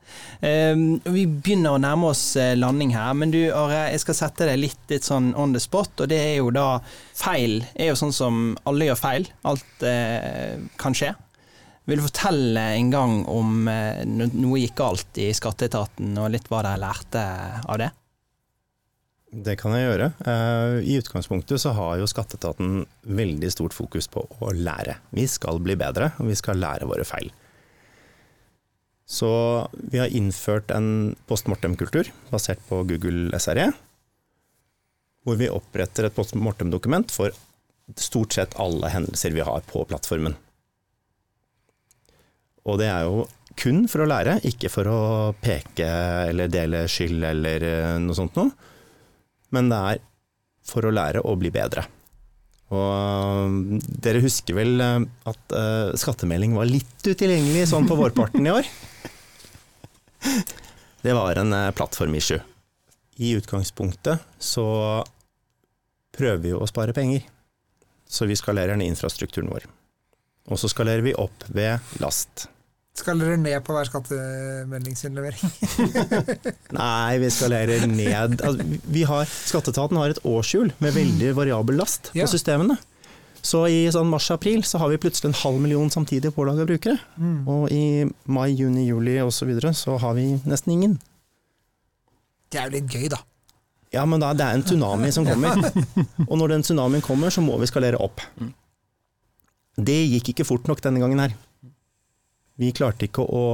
Um, 0.45 1.01
vi 1.05 1.25
begynner 1.27 1.75
å 1.75 1.81
nærme 1.81 2.11
oss 2.13 2.37
eh, 2.41 2.53
landing 2.59 2.93
her, 2.95 3.15
men 3.17 3.33
du 3.33 3.41
Are, 3.57 3.87
jeg 3.91 4.03
skal 4.05 4.19
sette 4.19 4.49
deg 4.51 4.61
litt, 4.61 4.83
litt 4.93 5.09
sånn 5.09 5.33
on 5.41 5.57
the 5.57 5.63
spot. 5.63 6.05
Og 6.05 6.13
det 6.13 6.21
er 6.21 6.37
jo 6.39 6.53
da 6.55 6.69
Feil 7.17 7.63
er 7.73 7.91
jo 7.93 7.99
sånn 7.99 8.15
som 8.15 8.45
alle 8.69 8.91
gjør 8.91 9.01
feil. 9.01 9.29
Alt 9.49 9.87
eh, 9.89 10.61
kan 10.81 10.97
skje. 10.97 11.15
Vil 11.89 12.01
du 12.01 12.07
fortelle 12.07 12.69
en 12.79 12.93
gang 12.93 13.19
om 13.29 13.67
eh, 13.69 14.05
noe 14.07 14.61
gikk 14.63 14.79
galt 14.81 15.21
i 15.21 15.29
skatteetaten, 15.37 16.15
og 16.21 16.33
litt 16.33 16.49
hva 16.53 16.63
dere 16.65 16.81
lærte 16.85 17.25
av 17.65 17.81
det? 17.81 17.91
Det 19.35 19.57
kan 19.59 19.73
jeg 19.75 19.89
gjøre. 19.89 20.11
Eh, 20.31 20.77
I 20.87 20.99
utgangspunktet 21.01 21.59
så 21.59 21.73
har 21.75 21.97
jo 21.99 22.07
skatteetaten 22.07 22.85
veldig 23.03 23.49
stort 23.51 23.75
fokus 23.75 24.07
på 24.11 24.23
å 24.23 24.53
lære. 24.55 25.01
Vi 25.17 25.25
skal 25.31 25.59
bli 25.65 25.75
bedre, 25.79 26.13
og 26.23 26.29
vi 26.31 26.37
skal 26.39 26.61
lære 26.63 26.87
våre 26.87 27.07
feil. 27.09 27.33
Så 29.05 29.31
vi 29.75 29.99
har 30.01 30.13
innført 30.15 30.71
en 30.73 31.17
post 31.29 31.49
mortem-kultur 31.51 32.09
basert 32.31 32.63
på 32.69 32.85
Google 32.89 33.35
SRE, 33.43 33.73
hvor 35.25 35.41
vi 35.41 35.51
oppretter 35.51 36.07
et 36.07 36.15
post 36.15 36.37
mortem-dokument 36.39 37.11
for 37.13 37.35
stort 38.01 38.37
sett 38.37 38.55
alle 38.61 38.93
hendelser 38.93 39.35
vi 39.35 39.45
har 39.45 39.65
på 39.67 39.83
plattformen. 39.89 40.37
Og 42.65 42.79
det 42.81 42.87
er 42.89 43.09
jo 43.09 43.27
kun 43.61 43.85
for 43.91 44.05
å 44.05 44.09
lære, 44.09 44.39
ikke 44.47 44.71
for 44.73 44.89
å 44.89 45.01
peke 45.43 45.89
eller 46.31 46.49
dele 46.53 46.87
skyld 46.91 47.27
eller 47.29 47.67
eh, 47.67 47.99
noe 48.03 48.17
sånt 48.17 48.39
noe 48.39 48.71
men 49.55 49.71
det 49.73 49.83
er 49.95 50.03
for 50.65 50.87
å 50.87 50.93
lære 50.95 51.23
å 51.25 51.35
bli 51.39 51.53
bedre. 51.55 51.85
Og 52.75 53.81
dere 54.03 54.23
husker 54.25 54.57
vel 54.57 54.81
eh, 54.81 55.05
at 55.31 55.55
uh, 55.55 55.93
skattemelding 56.01 56.57
var 56.57 56.69
litt 56.71 57.05
utilgjengelig 57.05 57.69
sånn 57.71 57.89
på 57.89 57.99
vårparten 57.99 58.47
i 58.49 58.55
år? 58.55 58.71
det 61.05 61.15
var 61.15 61.41
en 61.41 61.53
eh, 61.53 61.71
plattformissue. 61.77 62.41
I 63.21 63.37
utgangspunktet 63.39 64.25
så 64.43 64.67
prøver 66.17 66.41
vi 66.43 66.55
å 66.57 66.67
spare 66.67 66.97
penger, 66.97 67.23
så 68.09 68.27
vi 68.27 68.39
skalerer 68.39 68.79
ned 68.81 68.95
infrastrukturen 68.95 69.53
vår. 69.53 69.69
Og 70.51 70.59
så 70.61 70.71
skalerer 70.73 71.05
vi 71.05 71.15
opp 71.17 71.47
ved 71.55 71.95
last. 72.03 72.49
Skal 72.95 73.19
dere 73.19 73.35
ned 73.43 73.59
på 73.67 73.75
hver 73.75 73.89
skattemeldingsinnlevering? 73.89 75.55
Nei, 76.79 77.17
vi 77.19 77.31
skalerer 77.35 77.89
ned. 77.91 78.37
Altså, 78.39 78.67
vi 78.95 79.03
har, 79.09 79.25
skatteetaten 79.27 79.99
har 79.99 80.13
et 80.15 80.21
årshjul 80.23 80.71
med 80.79 80.95
veldig 80.95 81.33
variabel 81.35 81.81
last 81.81 82.13
Ja. 82.15 82.23
på 82.23 82.31
systemene. 82.37 82.77
Så 83.45 83.65
i 83.69 83.81
sånn 83.93 84.09
mars-april 84.09 84.63
så 84.65 84.79
har 84.81 84.93
vi 84.93 85.01
plutselig 85.03 85.33
en 85.33 85.41
halv 85.43 85.59
million 85.61 85.91
samtidig 85.93 86.31
pålaga 86.37 86.65
brukere. 86.69 86.97
Mm. 87.19 87.41
Og 87.51 87.67
i 87.75 87.83
mai, 88.31 88.53
juni, 88.57 88.87
juli 88.87 89.19
osv. 89.21 89.35
Så, 89.43 89.49
videre, 89.51 89.75
så 89.77 89.99
har 90.01 90.15
vi 90.17 90.29
nesten 90.47 90.73
ingen. 90.73 90.95
Det 92.49 92.61
er 92.63 92.71
jo 92.71 92.77
litt 92.79 92.95
gøy, 92.95 93.09
da. 93.13 93.19
Ja, 93.93 94.07
men 94.09 94.23
da, 94.23 94.31
det 94.39 94.47
er 94.47 94.57
en 94.57 94.65
tsunami 94.65 95.11
som 95.13 95.27
kommer. 95.27 95.59
Og 96.31 96.39
når 96.41 96.55
den 96.55 96.65
tsunamien 96.65 97.03
kommer, 97.05 97.35
så 97.35 97.43
må 97.45 97.59
vi 97.61 97.69
skalere 97.69 97.99
opp. 98.01 98.23
Det 99.77 99.99
gikk 100.15 100.31
ikke 100.33 100.47
fort 100.49 100.71
nok 100.71 100.81
denne 100.87 101.03
gangen 101.03 101.21
her. 101.27 101.35
Vi 102.61 102.71
klarte 102.77 103.09
ikke 103.09 103.25
å 103.25 103.45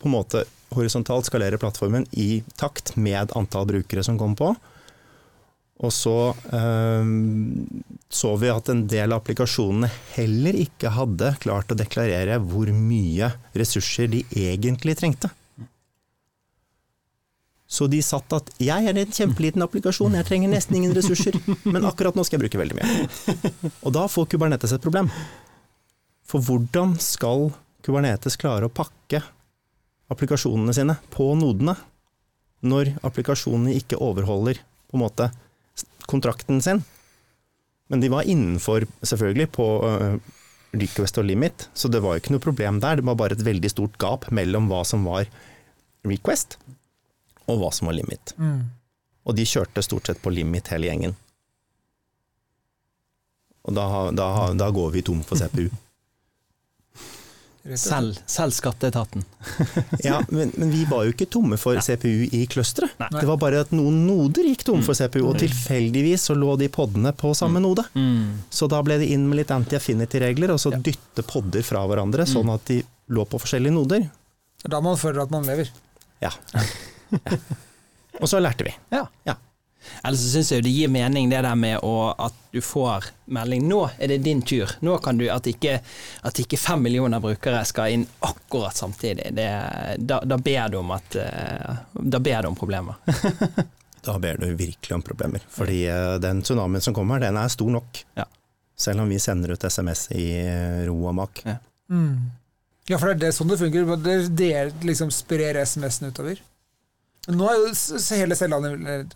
på 0.00 0.08
en 0.08 0.14
måte 0.14 0.46
horisontalt 0.72 1.28
skalere 1.28 1.58
plattformen 1.60 2.06
i 2.16 2.42
takt 2.56 2.94
med 2.96 3.34
antall 3.36 3.66
brukere 3.68 4.04
som 4.06 4.16
kom 4.18 4.36
på. 4.38 4.54
Og 5.80 5.92
så 5.92 6.34
øhm, 6.52 7.66
så 8.08 8.34
vi 8.40 8.50
at 8.52 8.68
en 8.68 8.82
del 8.88 9.12
av 9.12 9.22
applikasjonene 9.22 9.88
heller 10.16 10.56
ikke 10.60 10.92
hadde 10.92 11.34
klart 11.40 11.72
å 11.72 11.78
deklarere 11.78 12.40
hvor 12.42 12.72
mye 12.74 13.30
ressurser 13.56 14.10
de 14.12 14.24
egentlig 14.36 14.96
trengte. 15.00 15.30
Så 17.70 17.86
de 17.86 18.00
satt 18.02 18.32
at 18.34 18.48
jeg 18.58 18.90
er 18.90 18.96
en 18.98 19.14
kjempeliten 19.14 19.62
applikasjon, 19.62 20.16
jeg 20.18 20.26
trenger 20.26 20.50
nesten 20.50 20.80
ingen 20.80 20.94
ressurser, 20.96 21.36
men 21.62 21.86
akkurat 21.86 22.16
nå 22.18 22.24
skal 22.26 22.40
jeg 22.40 22.48
bruke 22.48 22.60
veldig 22.60 22.80
mye. 22.80 23.70
Og 23.86 23.94
da 23.94 24.08
får 24.10 24.26
Kubernetes 24.32 24.74
et 24.74 24.82
problem. 24.82 25.08
For 26.26 26.42
hvordan 26.42 26.96
skal 27.00 27.52
Kubernetes 27.84 28.38
klare 28.40 28.68
å 28.68 28.72
pakke 28.72 29.22
applikasjonene 30.10 30.74
sine 30.76 30.96
på 31.14 31.30
nodene 31.38 31.76
når 32.66 32.94
applikasjonene 33.06 33.76
ikke 33.78 34.00
overholder 34.02 34.60
på 34.90 34.98
en 34.98 35.04
måte 35.04 35.30
kontrakten 36.10 36.60
sin? 36.64 36.82
Men 37.90 38.02
de 38.02 38.10
var 38.12 38.28
innenfor, 38.28 38.84
selvfølgelig, 39.02 39.48
på 39.56 39.66
øh, 39.86 40.18
request 40.78 41.18
og 41.18 41.26
limit, 41.26 41.66
så 41.74 41.88
det 41.90 42.02
var 42.04 42.14
jo 42.14 42.22
ikke 42.22 42.34
noe 42.36 42.44
problem 42.44 42.78
der. 42.82 43.00
Det 43.00 43.06
var 43.08 43.16
bare 43.18 43.34
et 43.34 43.46
veldig 43.46 43.70
stort 43.72 43.96
gap 44.02 44.28
mellom 44.34 44.68
hva 44.70 44.84
som 44.86 45.02
var 45.08 45.26
request, 46.06 46.58
og 47.50 47.58
hva 47.58 47.72
som 47.74 47.90
var 47.90 47.98
limit. 47.98 48.34
Mm. 48.38 48.68
Og 49.26 49.36
de 49.36 49.46
kjørte 49.48 49.82
stort 49.82 50.06
sett 50.06 50.22
på 50.22 50.30
limit 50.30 50.70
hele 50.70 50.86
gjengen. 50.86 51.16
Og 53.66 53.76
da, 53.76 53.86
da, 54.14 54.28
da 54.56 54.70
går 54.74 54.94
vi 54.94 55.02
tom 55.06 55.24
for 55.26 55.40
CPU. 55.40 55.66
Selv, 57.76 58.16
selv 58.26 58.54
skatteetaten. 58.56 59.24
Ja, 60.06 60.22
men, 60.32 60.52
men 60.56 60.70
vi 60.72 60.84
var 60.88 61.04
jo 61.04 61.12
ikke 61.12 61.26
tomme 61.28 61.58
for 61.60 61.76
CPU 61.84 62.24
i 62.32 62.46
clusteret. 62.48 62.94
Det 63.12 63.26
var 63.28 63.36
bare 63.42 63.60
at 63.66 63.74
noen 63.76 63.98
noder 64.06 64.46
gikk 64.48 64.64
tom 64.64 64.80
for 64.86 64.96
CPU, 64.96 65.20
og 65.28 65.36
tilfeldigvis 65.42 66.24
så 66.30 66.36
lå 66.38 66.54
de 66.60 66.70
podene 66.72 67.12
på 67.12 67.34
samme 67.36 67.60
node. 67.60 67.84
Så 68.48 68.68
da 68.72 68.80
ble 68.86 68.96
det 69.02 69.10
inn 69.12 69.28
med 69.28 69.42
litt 69.42 69.52
anti-affinity-regler, 69.52 70.54
og 70.56 70.62
så 70.62 70.72
Ja. 70.72 70.80
dytte 70.88 71.22
podder 71.28 71.62
fra 71.66 71.84
hverandre, 71.86 72.24
sånn 72.26 72.48
at 72.54 72.64
de 72.72 72.80
lå 73.12 73.26
på 73.28 73.40
forskjellige 73.42 73.76
noder. 73.76 74.08
Er 74.64 74.68
Da 74.72 74.80
man 74.80 74.96
føler 74.96 75.22
at 75.26 75.30
man 75.30 75.44
lever. 75.44 75.68
Ja. 76.24 76.32
ja. 76.54 76.64
Og 78.20 78.28
så 78.28 78.40
lærte 78.40 78.64
vi. 78.66 78.72
Ja. 78.92 79.06
Ja. 79.24 79.36
Ellers 80.04 80.20
så 80.20 80.30
syns 80.34 80.52
jeg 80.52 80.60
jo 80.60 80.66
det 80.66 80.74
gir 80.74 80.92
mening 80.92 81.30
det 81.30 81.42
der 81.44 81.56
med 81.58 81.80
å, 81.86 82.12
at 82.18 82.36
du 82.50 82.60
får 82.64 83.10
melding 83.30 83.68
'nå 83.68 83.80
er 83.98 84.08
det 84.08 84.18
din 84.26 84.42
tur'. 84.42 84.76
Nå 84.80 84.98
kan 84.98 85.18
du 85.18 85.28
At 85.30 85.46
ikke, 85.46 85.80
at 86.22 86.38
ikke 86.38 86.58
fem 86.58 86.82
millioner 86.82 87.20
brukere 87.20 87.64
skal 87.64 87.92
inn 87.94 88.06
akkurat 88.20 88.76
samtidig. 88.76 89.30
Det, 89.36 89.48
da, 89.98 90.20
da 90.24 90.36
ber 90.38 90.68
du 90.68 90.78
om 90.78 90.90
at 90.90 91.16
eh, 91.16 91.76
Da 91.94 92.18
ber 92.18 92.42
du 92.42 92.48
om 92.48 92.56
problemer. 92.56 92.94
Da 94.00 94.18
ber 94.18 94.38
du 94.40 94.46
virkelig 94.56 94.94
om 94.94 95.02
problemer. 95.02 95.42
Fordi 95.48 95.82
eh, 95.86 96.14
den 96.24 96.42
tsunamien 96.42 96.80
som 96.80 96.94
kommer, 96.96 97.20
den 97.20 97.36
er 97.36 97.48
stor 97.52 97.70
nok. 97.70 98.04
Ja. 98.16 98.24
Selv 98.72 99.02
om 99.02 99.08
vi 99.12 99.18
sender 99.20 99.52
ut 99.52 99.64
SMS 99.64 100.06
i 100.16 100.24
eh, 100.40 100.86
ro 100.88 100.96
og 101.04 101.14
mak. 101.18 101.42
Mm. 101.92 102.30
Ja, 102.88 102.96
for 102.98 103.10
det 103.10 103.18
er 103.18 103.26
det 103.26 103.34
sånn 103.36 103.52
det 103.52 103.58
fungerer. 103.60 104.00
Det, 104.00 104.14
det 104.38 104.86
liksom 104.88 105.12
sprer 105.12 105.60
SMS-en 105.60 106.08
utover. 106.08 106.40
Nå 107.28 107.44
er 107.44 107.58
jo 107.60 107.98
hele 108.16 108.36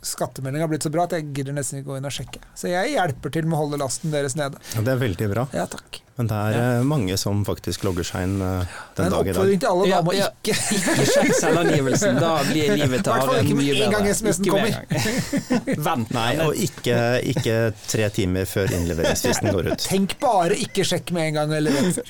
skattemeldinga 0.04 0.66
blitt 0.68 0.84
så 0.84 0.90
bra 0.92 1.06
at 1.08 1.14
jeg 1.16 1.30
gidder 1.32 1.54
nesten 1.56 1.80
ikke 1.80 1.94
gå 1.94 2.00
inn 2.00 2.08
og 2.08 2.12
sjekke. 2.12 2.42
Så 2.52 2.68
jeg 2.68 2.92
hjelper 2.92 3.32
til 3.32 3.46
med 3.48 3.56
å 3.56 3.62
holde 3.62 3.80
lasten 3.80 4.12
deres 4.12 4.36
nede. 4.36 4.60
Ja, 4.74 4.82
det 4.84 4.92
er 4.92 4.98
veldig 5.00 5.28
bra. 5.32 5.46
Ja, 5.56 5.64
takk. 5.72 6.02
Men 6.18 6.28
det 6.30 6.36
er 6.36 6.52
ja. 6.54 6.82
mange 6.86 7.16
som 7.18 7.40
faktisk 7.48 7.82
logger 7.88 8.06
seg 8.06 8.28
inn 8.28 8.34
eh, 8.44 8.74
den 8.94 9.08
dag 9.10 9.26
i 9.26 9.32
dag. 9.32 9.40
oppfordring 9.40 9.62
til 9.64 9.70
alle 9.72 9.86
da 9.88 9.98
om 9.98 10.10
å 10.12 10.14
Ja, 10.14 10.28
ja. 10.28 10.28
ikke 10.36 10.54
Ikke 10.76 11.06
sjekk 11.10 11.32
selvangivelsen, 11.40 12.20
da 12.22 12.34
blir 12.46 12.74
livet 12.76 13.08
til 13.08 13.14
med 13.16 13.54
mye 13.58 13.78
bedre. 13.80 13.88
I 13.88 14.12
hvert 14.12 14.20
fall 14.20 14.36
Ikke 14.36 14.52
med 14.52 14.68
en 14.68 15.72
gang. 15.72 15.80
Vent. 15.88 16.12
Nei, 16.14 16.28
og 16.44 16.60
ikke, 16.68 16.98
ikke 17.34 17.56
tre 17.88 18.10
timer 18.14 18.46
før 18.52 18.76
innleveringsfristen 18.78 19.50
går 19.56 19.72
ut. 19.72 19.88
Tenk 19.88 20.18
bare 20.22 20.60
ikke 20.68 20.86
sjekk 20.86 21.10
med 21.16 21.32
en 21.32 21.40
gang 21.40 21.56
eller 21.56 21.80
rett. 21.80 22.04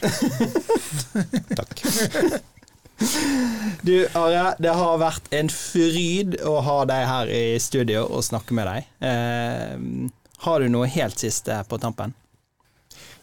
Takk. 1.62 1.86
Du 3.84 3.94
Are, 4.16 4.54
det 4.62 4.72
har 4.72 5.00
vært 5.02 5.26
en 5.34 5.50
fryd 5.52 6.36
å 6.46 6.58
ha 6.64 6.76
deg 6.88 7.06
her 7.08 7.32
i 7.32 7.44
studio 7.60 8.06
og 8.06 8.24
snakke 8.24 8.56
med 8.56 8.68
deg. 8.70 8.90
Eh, 9.04 10.06
har 10.46 10.60
du 10.60 10.70
noe 10.72 10.88
helt 10.90 11.20
siste 11.20 11.58
på 11.68 11.78
tampen? 11.82 12.14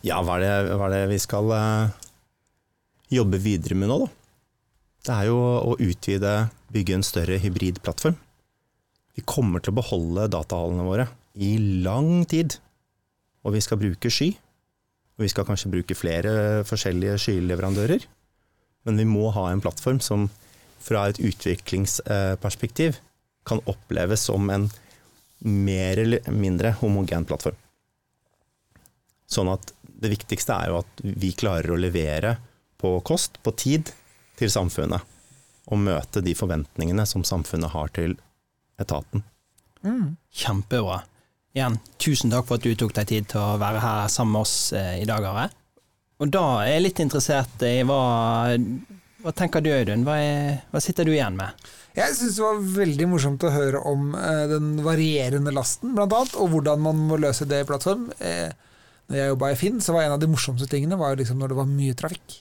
Ja, 0.06 0.20
hva 0.26 0.38
er 0.40 0.44
det, 0.44 0.76
hva 0.78 0.90
er 0.90 0.96
det 0.96 1.12
vi 1.14 1.20
skal 1.22 1.54
eh, 1.56 1.96
jobbe 3.14 3.40
videre 3.42 3.78
med 3.78 3.92
nå, 3.92 4.02
da? 4.04 4.12
Det 5.02 5.14
er 5.16 5.32
jo 5.32 5.40
å 5.42 5.78
utvide, 5.82 6.36
bygge 6.74 7.00
en 7.00 7.06
større 7.06 7.40
hybridplattform. 7.42 8.18
Vi 9.18 9.24
kommer 9.26 9.64
til 9.64 9.74
å 9.74 9.80
beholde 9.80 10.30
datahallene 10.32 10.86
våre 10.86 11.08
i 11.34 11.56
lang 11.82 12.22
tid. 12.30 12.60
Og 13.42 13.56
vi 13.56 13.64
skal 13.66 13.80
bruke 13.82 14.12
sky. 14.14 14.30
Og 15.18 15.26
vi 15.26 15.32
skal 15.32 15.48
kanskje 15.48 15.72
bruke 15.74 15.98
flere 15.98 16.62
forskjellige 16.70 17.18
skyleverandører. 17.26 18.06
Men 18.84 18.98
vi 18.98 19.06
må 19.06 19.30
ha 19.36 19.50
en 19.52 19.62
plattform 19.62 20.00
som 20.02 20.30
fra 20.82 21.08
et 21.10 21.20
utviklingsperspektiv 21.22 22.98
kan 23.46 23.62
oppleves 23.70 24.26
som 24.30 24.50
en 24.50 24.70
mer 25.46 25.98
eller 25.98 26.32
mindre 26.32 26.74
homogen 26.82 27.26
plattform. 27.26 27.58
Sånn 29.32 29.50
at 29.52 29.72
det 29.82 30.12
viktigste 30.12 30.58
er 30.58 30.72
jo 30.72 30.82
at 30.82 31.02
vi 31.02 31.32
klarer 31.38 31.74
å 31.74 31.80
levere 31.80 32.36
på 32.82 32.98
kost, 33.06 33.38
på 33.46 33.54
tid, 33.54 33.94
til 34.38 34.50
samfunnet. 34.52 35.06
Og 35.72 35.80
møte 35.80 36.24
de 36.26 36.34
forventningene 36.36 37.06
som 37.08 37.24
samfunnet 37.24 37.72
har 37.72 37.94
til 37.96 38.18
etaten. 38.82 39.24
Mm. 39.86 40.18
Kjempebra. 40.34 41.04
Igjen, 41.56 41.78
tusen 42.02 42.34
takk 42.34 42.48
for 42.50 42.58
at 42.58 42.66
du 42.66 42.74
tok 42.80 42.96
deg 42.98 43.10
tid 43.10 43.30
til 43.32 43.42
å 43.42 43.60
være 43.62 43.82
her 43.84 44.12
sammen 44.12 44.38
med 44.38 44.46
oss 44.46 44.56
eh, 44.78 45.02
i 45.04 45.08
dag, 45.08 45.26
Are. 45.28 45.50
Og 46.22 46.30
da 46.30 46.46
er 46.62 46.76
jeg 46.76 46.86
litt 46.86 47.02
interessert 47.02 47.64
i 47.66 47.80
hva, 47.88 48.02
hva 49.24 49.34
tenker 49.38 49.64
du, 49.66 49.72
Audun? 49.74 50.04
Hva, 50.06 50.18
hva 50.70 50.82
sitter 50.84 51.08
du 51.08 51.16
igjen 51.16 51.40
med? 51.40 51.70
Jeg 51.98 52.16
syns 52.16 52.38
det 52.38 52.46
var 52.46 52.60
veldig 52.78 53.08
morsomt 53.12 53.44
å 53.44 53.52
høre 53.52 53.82
om 53.90 54.14
eh, 54.16 54.44
den 54.52 54.76
varierende 54.86 55.52
lasten, 55.52 55.96
blant 55.98 56.14
annet, 56.16 56.38
og 56.40 56.54
hvordan 56.54 56.84
man 56.86 57.02
må 57.10 57.18
løse 57.20 57.48
det 57.50 57.64
i 57.64 57.68
plattform. 57.68 58.06
Eh, 58.24 58.54
når 59.12 59.20
jeg 59.20 59.32
jobba 59.34 59.50
i 59.52 59.58
Finn, 59.60 59.82
så 59.84 59.98
var 59.98 60.06
en 60.06 60.16
av 60.16 60.22
de 60.22 60.30
morsomste 60.32 60.70
tingene 60.72 61.00
var 61.00 61.18
liksom 61.20 61.42
når 61.42 61.52
det 61.52 61.60
var 61.60 61.72
mye 61.74 61.98
trafikk. 62.00 62.38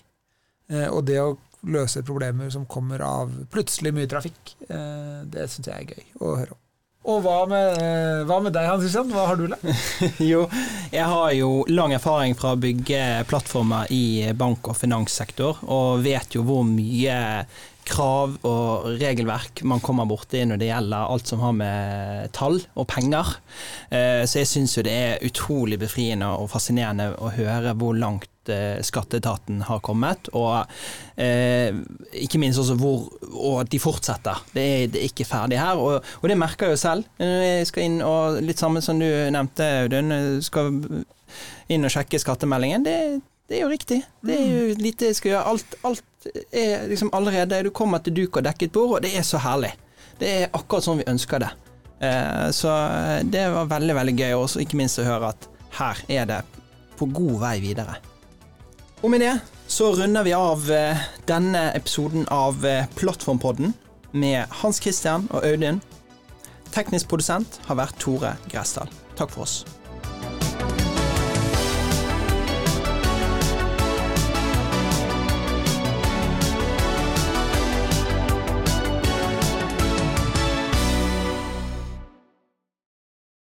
Eh, 0.71 0.87
og 0.87 1.03
det 1.09 1.19
å 1.25 1.33
løse 1.67 2.05
problemer 2.07 2.53
som 2.53 2.69
kommer 2.71 3.03
av 3.05 3.33
plutselig 3.53 3.93
mye 3.97 4.09
trafikk, 4.11 4.55
eh, 4.69 5.23
det 5.29 5.49
syns 5.51 5.73
jeg 5.73 5.77
er 5.77 5.97
gøy 5.97 6.21
å 6.21 6.37
høre 6.37 6.55
om. 6.55 6.61
Og 7.09 7.23
hva 7.25 7.47
med, 7.49 7.79
eh, 7.81 8.23
hva 8.29 8.37
med 8.45 8.53
deg, 8.53 8.67
Hans 8.69 8.83
Christian? 8.85 9.09
Hva 9.15 9.25
har 9.31 9.39
du 9.41 9.47
lært? 9.49 9.65
Jo, 10.33 10.45
jeg 10.93 11.07
har 11.09 11.33
jo 11.33 11.65
lang 11.73 11.95
erfaring 11.97 12.37
fra 12.37 12.53
å 12.53 12.61
bygge 12.61 13.25
plattformer 13.31 13.89
i 13.95 14.29
bank- 14.37 14.69
og 14.69 14.77
finanssektor, 14.77 15.63
og 15.65 16.05
vet 16.05 16.37
jo 16.37 16.45
hvor 16.45 16.67
mye 16.69 17.17
krav 17.91 18.37
og 18.47 18.87
regelverk 19.01 19.63
man 19.69 19.83
kommer 19.85 20.07
borti 20.09 20.43
når 20.47 20.61
det 20.63 20.71
gjelder 20.71 21.11
alt 21.13 21.31
som 21.31 21.43
har 21.45 21.55
med 21.59 22.31
tall 22.37 22.61
og 22.79 22.87
penger. 22.91 23.37
Eh, 23.91 24.23
Så 24.25 24.41
jeg 24.41 24.51
syns 24.51 24.77
jo 24.79 24.85
det 24.87 24.95
er 24.95 25.25
utrolig 25.27 25.79
befriende 25.81 26.29
og 26.39 26.51
fascinerende 26.53 27.11
å 27.19 27.33
høre 27.35 27.75
hvor 27.79 27.97
langt 27.99 28.51
eh, 28.51 28.79
skatteetaten 28.87 29.65
har 29.69 29.83
kommet, 29.85 30.31
og 30.35 30.67
eh, 31.21 31.75
ikke 32.25 32.41
minst 32.43 32.63
også 32.63 32.79
hvor 32.81 33.09
og 33.31 33.69
de 33.71 33.79
fortsetter. 33.83 34.43
Det 34.55 34.63
er, 34.65 34.87
det 34.93 35.01
er 35.03 35.09
ikke 35.11 35.29
ferdig 35.29 35.61
her, 35.61 35.79
og, 35.81 36.05
og 36.23 36.29
det 36.31 36.39
merker 36.39 36.71
jeg 36.71 36.79
jo 36.79 36.83
selv. 36.83 37.11
Jeg 37.19 37.67
skal 37.69 37.87
inn 37.87 38.01
og 38.05 38.41
litt 38.45 38.61
samme 38.61 38.83
som 38.85 39.01
du 39.01 39.07
nevnte, 39.07 39.67
Audun, 39.85 40.41
skal 40.45 40.73
inn 41.71 41.87
og 41.87 41.93
sjekke 41.95 42.19
skattemeldingen. 42.19 42.85
Det, 42.87 42.97
Det 43.51 43.59
er 43.59 43.65
jo 43.65 43.71
riktig. 43.73 43.99
Det 44.23 44.37
er 44.39 44.47
jo 44.47 44.75
lite 44.79 45.09
jeg 45.09 45.17
skal 45.19 45.33
gjøre. 45.33 45.47
Alt, 45.51 45.73
alt 45.83 46.29
er 46.55 46.85
liksom 46.87 47.11
allerede 47.17 47.65
Du 47.67 47.73
kommer 47.75 47.99
til 47.99 48.15
duk 48.15 48.37
og 48.39 48.45
dekket 48.47 48.71
bord, 48.73 48.93
og 48.99 49.03
det 49.03 49.11
er 49.19 49.27
så 49.27 49.41
herlig. 49.43 49.73
Det 50.21 50.29
er 50.31 50.53
akkurat 50.55 50.87
sånn 50.87 51.01
vi 51.01 51.09
ønsker 51.11 51.43
det. 51.43 51.51
Eh, 52.07 52.47
så 52.55 52.71
det 53.27 53.49
var 53.51 53.73
veldig, 53.73 53.97
veldig 53.99 54.15
gøy, 54.15 54.37
og 54.39 54.63
ikke 54.63 54.79
minst 54.79 55.03
å 55.03 55.09
høre 55.09 55.33
at 55.35 55.49
her 55.81 56.05
er 56.21 56.31
det 56.31 56.41
på 57.01 57.09
god 57.11 57.41
vei 57.43 57.57
videre. 57.65 57.99
Og 59.03 59.11
med 59.11 59.25
det 59.25 59.35
så 59.71 59.91
runder 59.97 60.27
vi 60.27 60.37
av 60.37 60.71
eh, 60.71 61.03
denne 61.27 61.71
episoden 61.75 62.29
av 62.31 62.63
eh, 62.67 62.87
Plattformpodden 62.99 63.75
med 64.13 64.61
Hans 64.63 64.79
Christian 64.83 65.27
og 65.31 65.47
Audun. 65.47 65.81
Teknisk 66.71 67.11
produsent 67.11 67.59
har 67.67 67.83
vært 67.83 67.99
Tore 68.03 68.37
Gressdal. 68.51 68.91
Takk 69.19 69.35
for 69.35 69.49
oss. 69.49 69.63